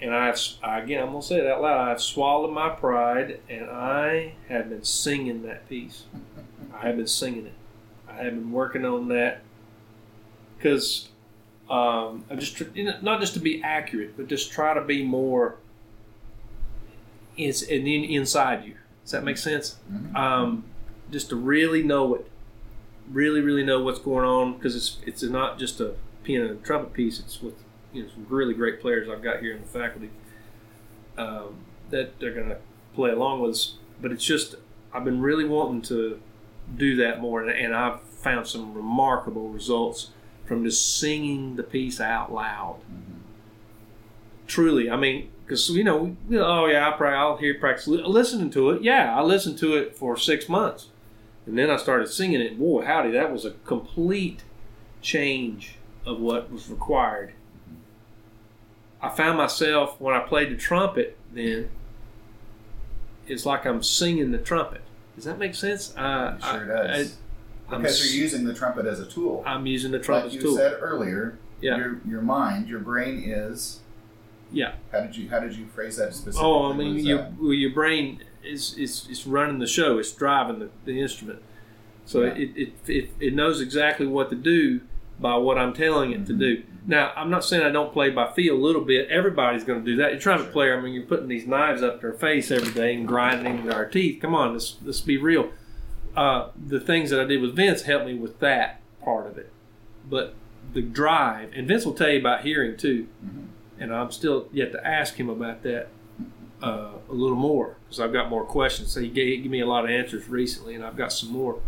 [0.00, 1.88] And I've I- again, I'm gonna say it out loud.
[1.90, 6.04] I've swallowed my pride, and I have been singing that piece.
[6.72, 7.52] I have been singing it.
[8.18, 9.42] I have been working on that
[10.56, 11.08] because
[11.70, 15.02] um, I'm just you know, not just to be accurate, but just try to be
[15.02, 15.56] more.
[17.36, 18.74] It's in, in, inside you.
[19.04, 19.76] Does that make sense?
[19.90, 20.14] Mhm.
[20.16, 20.64] Um,
[21.10, 22.30] just to really know it,
[23.10, 25.94] really, really know what's going on because it's it's not just a
[26.24, 27.20] piano and trumpet piece.
[27.20, 27.54] It's with
[27.92, 30.10] you know some really great players I've got here in the faculty
[31.16, 31.56] um,
[31.90, 32.58] that they're going to
[32.94, 33.74] play along with us.
[34.00, 34.56] But it's just
[34.92, 36.20] I've been really wanting to
[36.76, 40.10] do that more, and, and I've found some remarkable results
[40.44, 42.76] from just singing the piece out loud.
[42.90, 43.20] Mhm.
[44.46, 48.50] Truly, I mean, because you know, we- oh yeah, I probably I'll hear practice listening
[48.50, 48.82] to it.
[48.82, 50.88] Yeah, I listened to it for six months,
[51.46, 52.58] and then I started singing it.
[52.58, 54.42] Boy, howdy, that was a complete
[55.02, 57.32] change of what was required.
[59.00, 61.16] I found myself when I played the trumpet.
[61.32, 61.68] Then
[63.26, 64.80] it's like I'm singing the trumpet.
[65.14, 65.94] Does that make sense?
[65.96, 67.12] Uh, It sure I- does.
[67.12, 67.27] I,
[67.70, 69.42] because you're using the trumpet as a tool.
[69.46, 70.56] I'm using the trumpet like you tool.
[70.56, 71.76] said earlier, Yeah.
[71.76, 73.80] your your mind, your brain is.
[74.50, 74.72] Yeah.
[74.92, 76.40] How did you How did you phrase that specifically?
[76.46, 77.34] Oh, I mean, your that?
[77.42, 79.98] your brain is is, is running the show.
[79.98, 81.42] It's driving the, the instrument,
[82.06, 82.32] so Yeah.
[82.34, 84.80] it, it, it it knows exactly what to do
[85.20, 86.38] by what I'm telling it to Mhm.
[86.38, 86.62] do.
[86.86, 89.08] Now, I'm not saying I don't play by feel a little bit.
[89.10, 90.12] Everybody's going to do that.
[90.12, 90.72] You're trying to play.
[90.72, 93.84] I mean, you're putting these knives up to our face every day and grinding our
[93.84, 94.22] teeth.
[94.22, 95.50] Come on, let's let's be real.
[96.18, 99.52] Uh, the things that I did with Vince helped me with that part of it,
[100.10, 100.34] but
[100.72, 103.46] the drive and Vince will tell you about hearing too Mhm.
[103.78, 105.88] and I'm still yet to ask him about that
[106.60, 108.90] uh, a little more because I've got more questions.
[108.90, 111.60] So he gave, gave me a lot of answers recently, and I've got some more.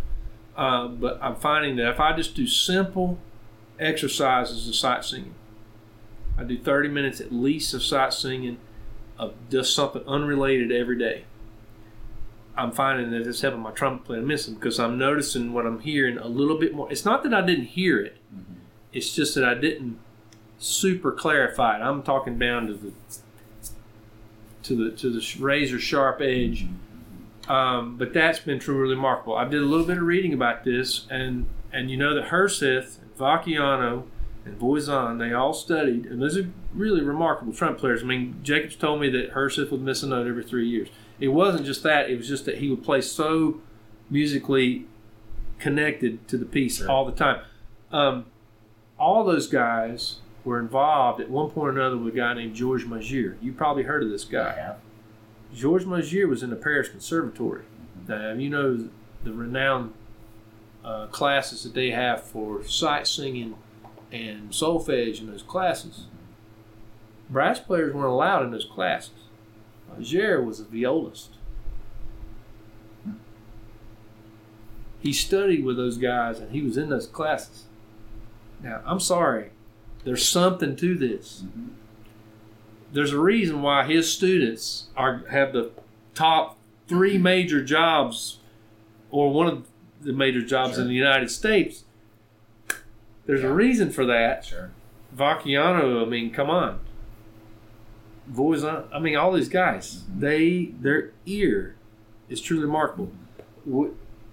[0.57, 3.17] Uh, but I'm finding that if I just do simple
[3.79, 5.33] exercises of sight singing,
[6.37, 8.57] I do 30 minutes at least of sight singing
[9.17, 11.23] of just something unrelated every day.
[12.57, 16.17] I'm finding that it's helping my trumpet playing missing because I'm noticing what I'm hearing
[16.17, 16.91] a little bit more.
[16.91, 18.55] It's not that I didn't hear it; Mhm.
[18.93, 19.97] it's just that I didn't
[20.57, 21.81] super clarify it.
[21.81, 22.91] I'm talking down to the
[24.63, 26.65] to the to the razor sharp edge.
[27.47, 29.35] Um, but that's been truly remarkable.
[29.35, 32.99] I did a little bit of reading about this, and and you know that Herseth,
[33.01, 34.03] and Vacchiano,
[34.45, 38.03] and Voisin, they all studied, and those are really remarkable trumpet players.
[38.03, 40.89] I mean, Jacobs told me that Herseth would miss a note every three years.
[41.21, 43.61] It wasn't just that; it was just that he would play so
[44.09, 44.85] musically
[45.59, 46.89] connected to the piece Sure.
[46.89, 47.41] all the time.
[47.91, 48.25] Um,
[48.99, 52.87] all those guys were involved at one point or another with a guy named Georges
[52.87, 53.37] Mager.
[53.41, 54.75] You probably heard of this guy.
[55.53, 57.63] Georges Mager was in the Paris Conservatory.
[58.05, 58.11] Mm-hmm.
[58.11, 58.89] Now, you know
[59.23, 59.93] the renowned
[60.83, 63.55] uh, classes that they have for sight singing
[64.11, 66.07] and solfege in those classes.
[67.29, 69.11] brass players weren't allowed in those classes.
[69.99, 71.31] Jared was a violist.
[74.99, 77.65] He studied with those guys and he was in those classes.
[78.61, 79.49] Now, I'm sorry,
[80.03, 81.43] there's something to this.
[81.43, 81.69] Mhm.
[82.93, 85.71] There's a reason why his students are have the
[86.13, 88.39] top three major jobs
[89.09, 89.65] or one of
[90.01, 90.83] the major jobs Sure.
[90.83, 91.83] in the United States.
[93.25, 93.47] There's Yeah.
[93.47, 94.45] a reason for that.
[94.45, 94.71] Sure.
[95.15, 96.79] Vacchiano, I mean, come on.
[98.31, 101.75] Voisin, I mean, all these guys, they their ear
[102.29, 103.11] is truly remarkable.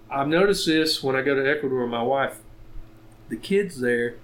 [0.09, 2.39] I've noticed this when I go to Ecuador with my wife.
[3.27, 4.15] The kids there,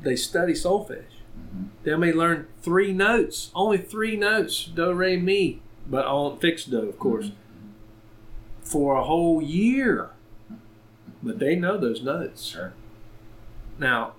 [0.00, 1.02] they study solfege.
[1.36, 1.66] Mhm.
[1.82, 5.60] They may learn three notes, only three notes, do, re, mi,
[5.90, 7.32] but on fixed do, of course,
[8.62, 10.10] for a whole year.
[11.22, 12.44] But they know those notes.
[12.44, 12.72] Sure.
[13.78, 14.14] Now,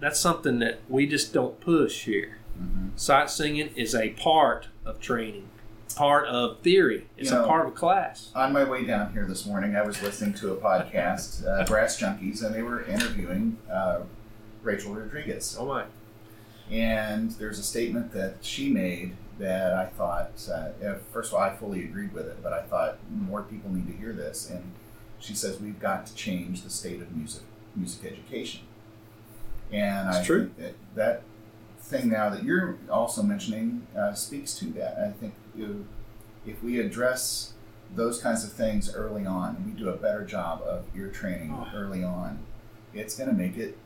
[0.00, 2.38] that's something that we just don't push here.
[2.60, 2.98] Mhm.
[2.98, 5.48] Sight singing is a part of training,
[5.94, 7.06] part of theory.
[7.16, 8.30] It's You a part of a class.
[8.34, 12.00] On my way down here this morning, I was listening to a podcast, uh, Brass
[12.00, 14.00] Junkies, and they were interviewing uh,
[14.62, 15.56] Rachel Rodriguez.
[15.58, 15.84] Oh my!
[16.70, 21.54] And there's a statement that she made that I thought, uh, first of all, I
[21.54, 24.48] fully agreed with it, but I thought more people need to hear this.
[24.50, 24.72] And
[25.18, 27.42] she says we've got to change the state of music
[27.74, 28.62] music education.
[29.70, 30.50] And It's I true.
[30.56, 31.22] think that that
[31.86, 34.98] thing now that you're also mentioning uh, speaks to that.
[34.98, 35.86] I think you,
[36.46, 37.52] if we address
[37.94, 41.52] those kinds of things early on, and we do a better job of ear training
[41.56, 41.68] Oh.
[41.74, 42.40] early on,
[42.92, 43.78] it's going to make it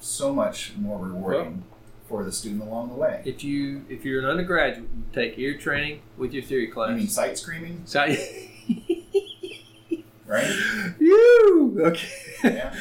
[0.00, 1.64] so much more rewarding
[2.08, 3.20] for the student along the way.
[3.24, 6.90] If you if you're an undergraduate, you take ear training with your theory class.
[6.90, 8.06] You mean sight screaming, So-
[10.26, 10.94] right?
[11.00, 12.08] you okay?
[12.44, 12.74] Yeah.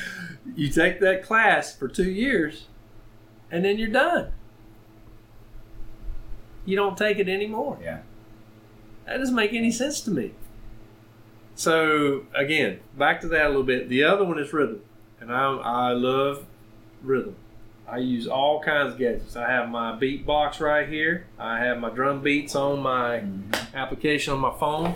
[0.56, 2.66] You take that class for two years,
[3.56, 4.32] and then you're done.
[6.66, 7.78] You don't take it anymore.
[7.82, 8.00] Yeah.
[9.06, 10.34] That doesn't make any sense to me.
[11.56, 13.88] So again, back to that a little bit.
[13.88, 14.82] The other one is rhythm,
[15.22, 16.46] and I I love
[17.02, 17.36] rhythm.
[17.88, 19.36] I use all kinds of gadgets.
[19.38, 21.28] I have my beat box right here.
[21.40, 23.24] I have my drum beats on my
[23.74, 24.96] application on my phone.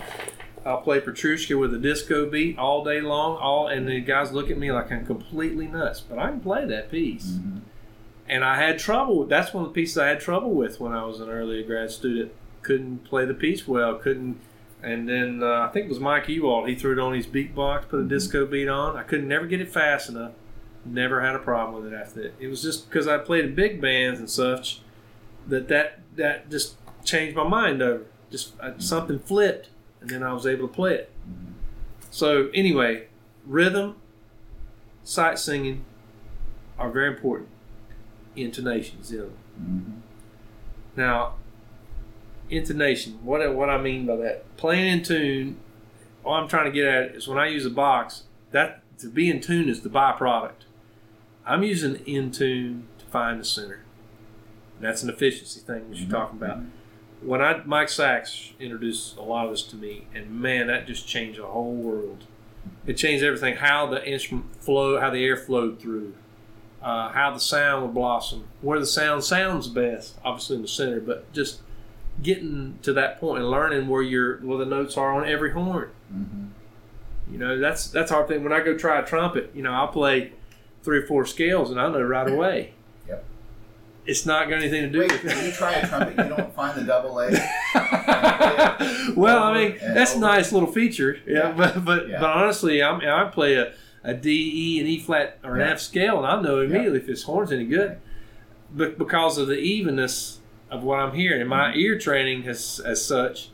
[0.66, 3.38] I'll play Petrushka with a disco beat all day long.
[3.38, 6.66] All and the guys look at me like I'm completely nuts, but I can play
[6.66, 7.38] that piece.
[7.38, 7.60] Mhm.
[8.30, 9.26] And I had trouble.
[9.26, 11.90] That's one of the pieces I had trouble with when I was an early grad
[11.90, 12.30] student.
[12.62, 13.96] Couldn't play the piece well.
[13.96, 14.38] Couldn't.
[14.84, 16.68] And then uh, I think it was Mike Ewald.
[16.68, 18.96] He threw it on his beatbox, put a disco beat on.
[18.96, 20.30] I couldn't never get it fast enough.
[20.84, 22.34] Never had a problem with it after that.
[22.38, 24.80] It was just because I played in big bands and such
[25.48, 28.04] that that that just changed my mind over.
[28.30, 29.70] Just uh, something flipped,
[30.00, 31.10] and then I was able to play it.
[32.10, 33.08] So anyway,
[33.44, 33.96] rhythm,
[35.02, 35.84] sight singing
[36.78, 37.48] are very important.
[38.36, 39.30] Intonations, you know.
[39.60, 39.84] Mhm.
[40.96, 41.34] Now,
[42.48, 43.18] intonation.
[43.22, 44.56] What what I mean by that?
[44.56, 45.56] Playing in tune.
[46.24, 48.24] All I'm trying to get at is when I use a box.
[48.50, 50.64] That to be in tune is the byproduct.
[51.46, 53.80] I'm using in tune to find the center.
[54.80, 56.10] That's an efficiency thing that you're Mhm.
[56.10, 56.60] talking about.
[57.22, 61.06] When I Mike Sachs introduced a lot of this to me, and man, that just
[61.06, 62.24] changed the whole world.
[62.86, 63.56] It changed everything.
[63.56, 66.14] How the instrument flow, how the air flowed through,
[66.82, 71.00] uh, how the sound would blossom, where the sound sounds best, obviously in the center,
[71.00, 71.60] but just
[72.22, 75.90] getting to that point and learning where your where the notes are on every horn.
[76.12, 76.48] Mhm.
[77.30, 78.42] You know, that's that's our thing.
[78.44, 80.32] When I go try a trumpet, you know, I'll play
[80.82, 82.72] three or four scales and I know right away.
[83.08, 83.24] Yep.
[84.06, 86.52] It's not got anything to do Wait, with when you try a trumpet, you don't
[86.54, 87.30] find the double A.
[89.16, 91.18] well, I mean, that's a nice little feature.
[91.26, 91.52] Yeah, Yeah.
[91.52, 92.20] but but, Yeah.
[92.20, 93.72] but honestly, I'm, I play a,
[94.04, 94.30] a D,
[94.76, 95.72] E, and E flat or an Yeah.
[95.72, 97.98] F scale, and I'll know immediately if this horn's any good.
[98.72, 100.38] But because of the evenness
[100.70, 101.72] of what I'm hearing, and Mm-hmm.
[101.72, 103.50] my ear training has as such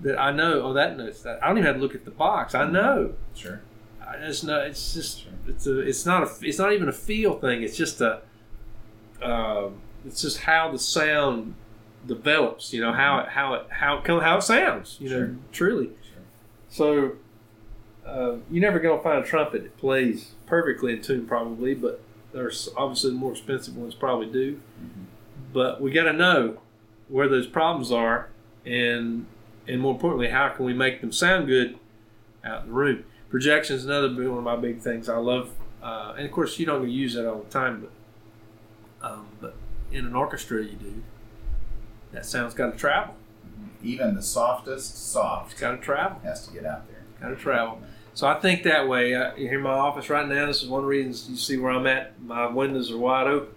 [0.00, 0.62] that I know.
[0.62, 1.42] Oh, that notes that.
[1.42, 2.54] I don't even have to look at the box.
[2.54, 3.14] I know.
[3.34, 3.60] Sure.
[4.06, 5.32] I just know it's just Sure.
[5.46, 7.62] it's a it's not a it's not even a feel thing.
[7.62, 8.22] It's just a
[9.22, 9.74] um,
[10.06, 11.54] it's just how the sound
[12.06, 12.72] develops.
[12.72, 14.96] You know how it how it how it how it sounds.
[15.00, 15.36] You know Sure.
[15.52, 15.90] truly.
[16.70, 17.12] So
[18.08, 22.00] uh, you're never gonna find a trumpet that plays perfectly in tune, probably, but
[22.32, 24.54] there's obviously the more expensive ones probably do.
[24.82, 25.04] Mhm.
[25.52, 26.58] But we got to know
[27.08, 28.28] where those problems are,
[28.66, 29.26] and
[29.66, 31.78] and more importantly, how can we make them sound good
[32.44, 33.04] out in the room?
[33.30, 35.08] Projection is another one of my big things.
[35.08, 35.50] I love,
[35.82, 37.86] uh, and of course, you don't use that all the time,
[39.00, 39.54] but um, but
[39.92, 41.02] in an orchestra, you do.
[42.12, 43.14] That sound's got to travel.
[43.82, 46.18] Even the softest soft It's got to travel.
[46.24, 47.02] has to get out there.
[47.20, 47.80] Got to travel.
[48.18, 49.14] So I think that way.
[49.14, 50.46] Uh, you're in my office right now.
[50.46, 52.20] This is one of the reasons you see where I'm at.
[52.20, 53.54] My windows are wide open.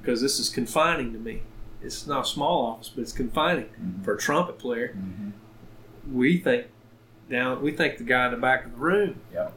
[0.00, 1.42] because this is confining to me.
[1.80, 4.02] It's not a small office, but it's confining Mhm.
[4.04, 4.96] for a trumpet player.
[4.98, 5.32] Mhm.
[6.10, 6.66] We think
[7.30, 7.62] down.
[7.62, 9.20] We think the guy in the back of the room.
[9.32, 9.52] Yep.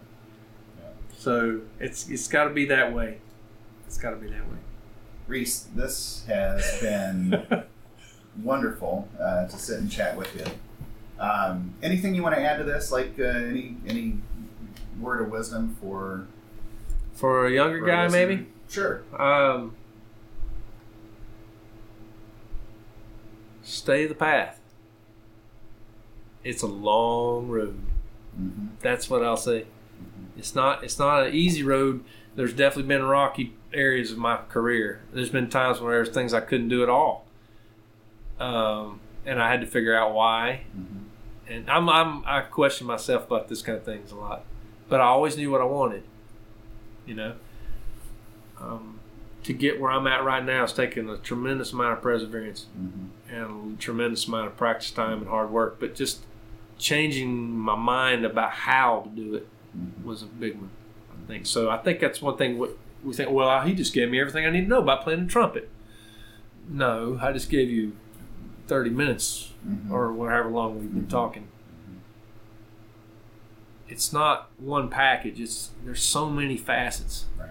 [1.18, 3.22] So it's it's got to be that way.
[3.88, 4.58] It's got to be that way.
[5.28, 7.44] Reese, this has been
[8.44, 10.46] wonderful uh, to sit and chat with you.
[11.22, 12.92] Um, anything you want to add to this?
[12.92, 14.18] Like uh, any any
[15.00, 16.26] word of wisdom for,
[17.14, 18.28] For a younger for guy, listener?
[18.28, 18.48] maybe.
[18.70, 19.04] Sure.
[19.18, 19.76] Um,
[23.64, 24.60] stay the path.
[26.44, 27.80] It's a long road.
[28.36, 29.66] hmm That's what I'll say.
[30.38, 30.84] It's not.
[30.84, 32.04] It's not an easy road.
[32.36, 35.02] There's definitely been rocky areas of my career.
[35.14, 37.26] There's been times where there's things I couldn't do at all,
[38.40, 40.64] um, and I had to figure out why.
[40.74, 40.98] hmm
[41.52, 44.46] And I'm, I'm I question myself about this kind of things a lot,
[44.88, 46.04] but I always knew what I wanted.
[47.06, 47.34] You know,
[48.60, 49.00] um,
[49.44, 53.08] to get where I'm at right now is taking a tremendous amount of perseverance hmm
[53.30, 55.80] and a tremendous amount of practice time and hard work.
[55.80, 56.20] But just
[56.78, 60.70] changing my mind about how to do it hmm was a big one.
[61.12, 61.70] I think so.
[61.70, 62.60] I think that's one thing.
[62.60, 63.30] What we think.
[63.30, 65.70] Well, he just gave me everything I need to know about playing the trumpet.
[66.70, 67.94] No, I just gave you
[68.68, 71.48] thirty minutes hmm or whatever long we've been talking.
[73.88, 75.40] It's not one package.
[75.40, 77.50] It's there's so many facets, Right.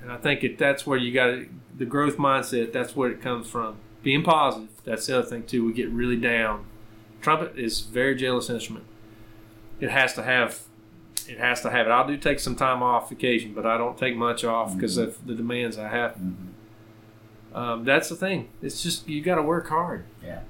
[0.00, 1.38] and I think it, that's where you got
[1.76, 2.72] the growth mindset.
[2.72, 3.76] That's where it comes from.
[4.02, 4.68] Being positive.
[4.84, 5.66] That's the other thing too.
[5.66, 6.64] We get really down.
[7.20, 8.86] Trumpet is a very jealous instrument.
[9.80, 10.62] It has to have.
[11.28, 11.90] It has to have it.
[11.90, 15.02] I do take some time off occasion, but I don't take much off because Mhm.
[15.08, 16.14] of the demands I have.
[16.14, 16.32] hmm
[17.52, 18.48] Um, that's the thing.
[18.62, 20.04] It's just you got to work hard.
[20.22, 20.40] Yeah.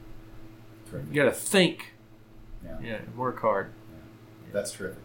[0.90, 1.08] Terrific.
[1.12, 1.92] You got to think.
[2.64, 2.76] Yeah.
[2.82, 3.72] Yeah, work hard.
[3.90, 4.52] Yeah.
[4.52, 4.98] That's terrific.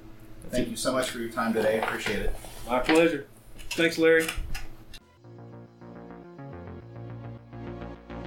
[0.49, 1.79] Thank you so much for your time today.
[1.79, 2.35] Appreciate it.
[2.67, 3.27] My pleasure.
[3.71, 4.27] Thanks, Larry.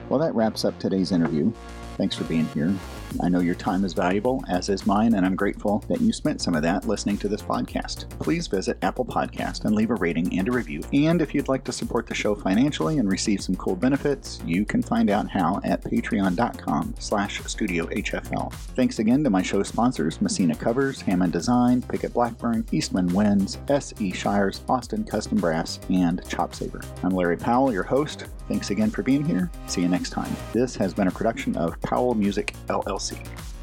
[0.08, 1.52] Well, that wraps up today's interview.
[1.96, 2.74] Thanks for being here.
[3.22, 6.40] I know your time is valuable, as is mine, and I'm grateful that you spent
[6.40, 8.08] some of that listening to this podcast.
[8.18, 10.82] Please visit Apple Podcast and leave a rating and a review.
[10.92, 14.64] And if you'd like to support the show financially and receive some cool benefits, you
[14.64, 18.52] can find out how at patreon.com slash studiohfl.
[18.52, 24.12] Thanks again to my show sponsors, Messina Covers, Hammond Design, Pickett Blackburn, Eastman Winds, S.E.
[24.12, 26.80] Shires, Austin Custom Brass, and Chop Saver.
[27.02, 28.26] I'm Larry Powell, your host.
[28.48, 29.50] Thanks again for being here.
[29.68, 30.34] See you next time.
[30.52, 33.53] This has been a production of Powell Music LLC see.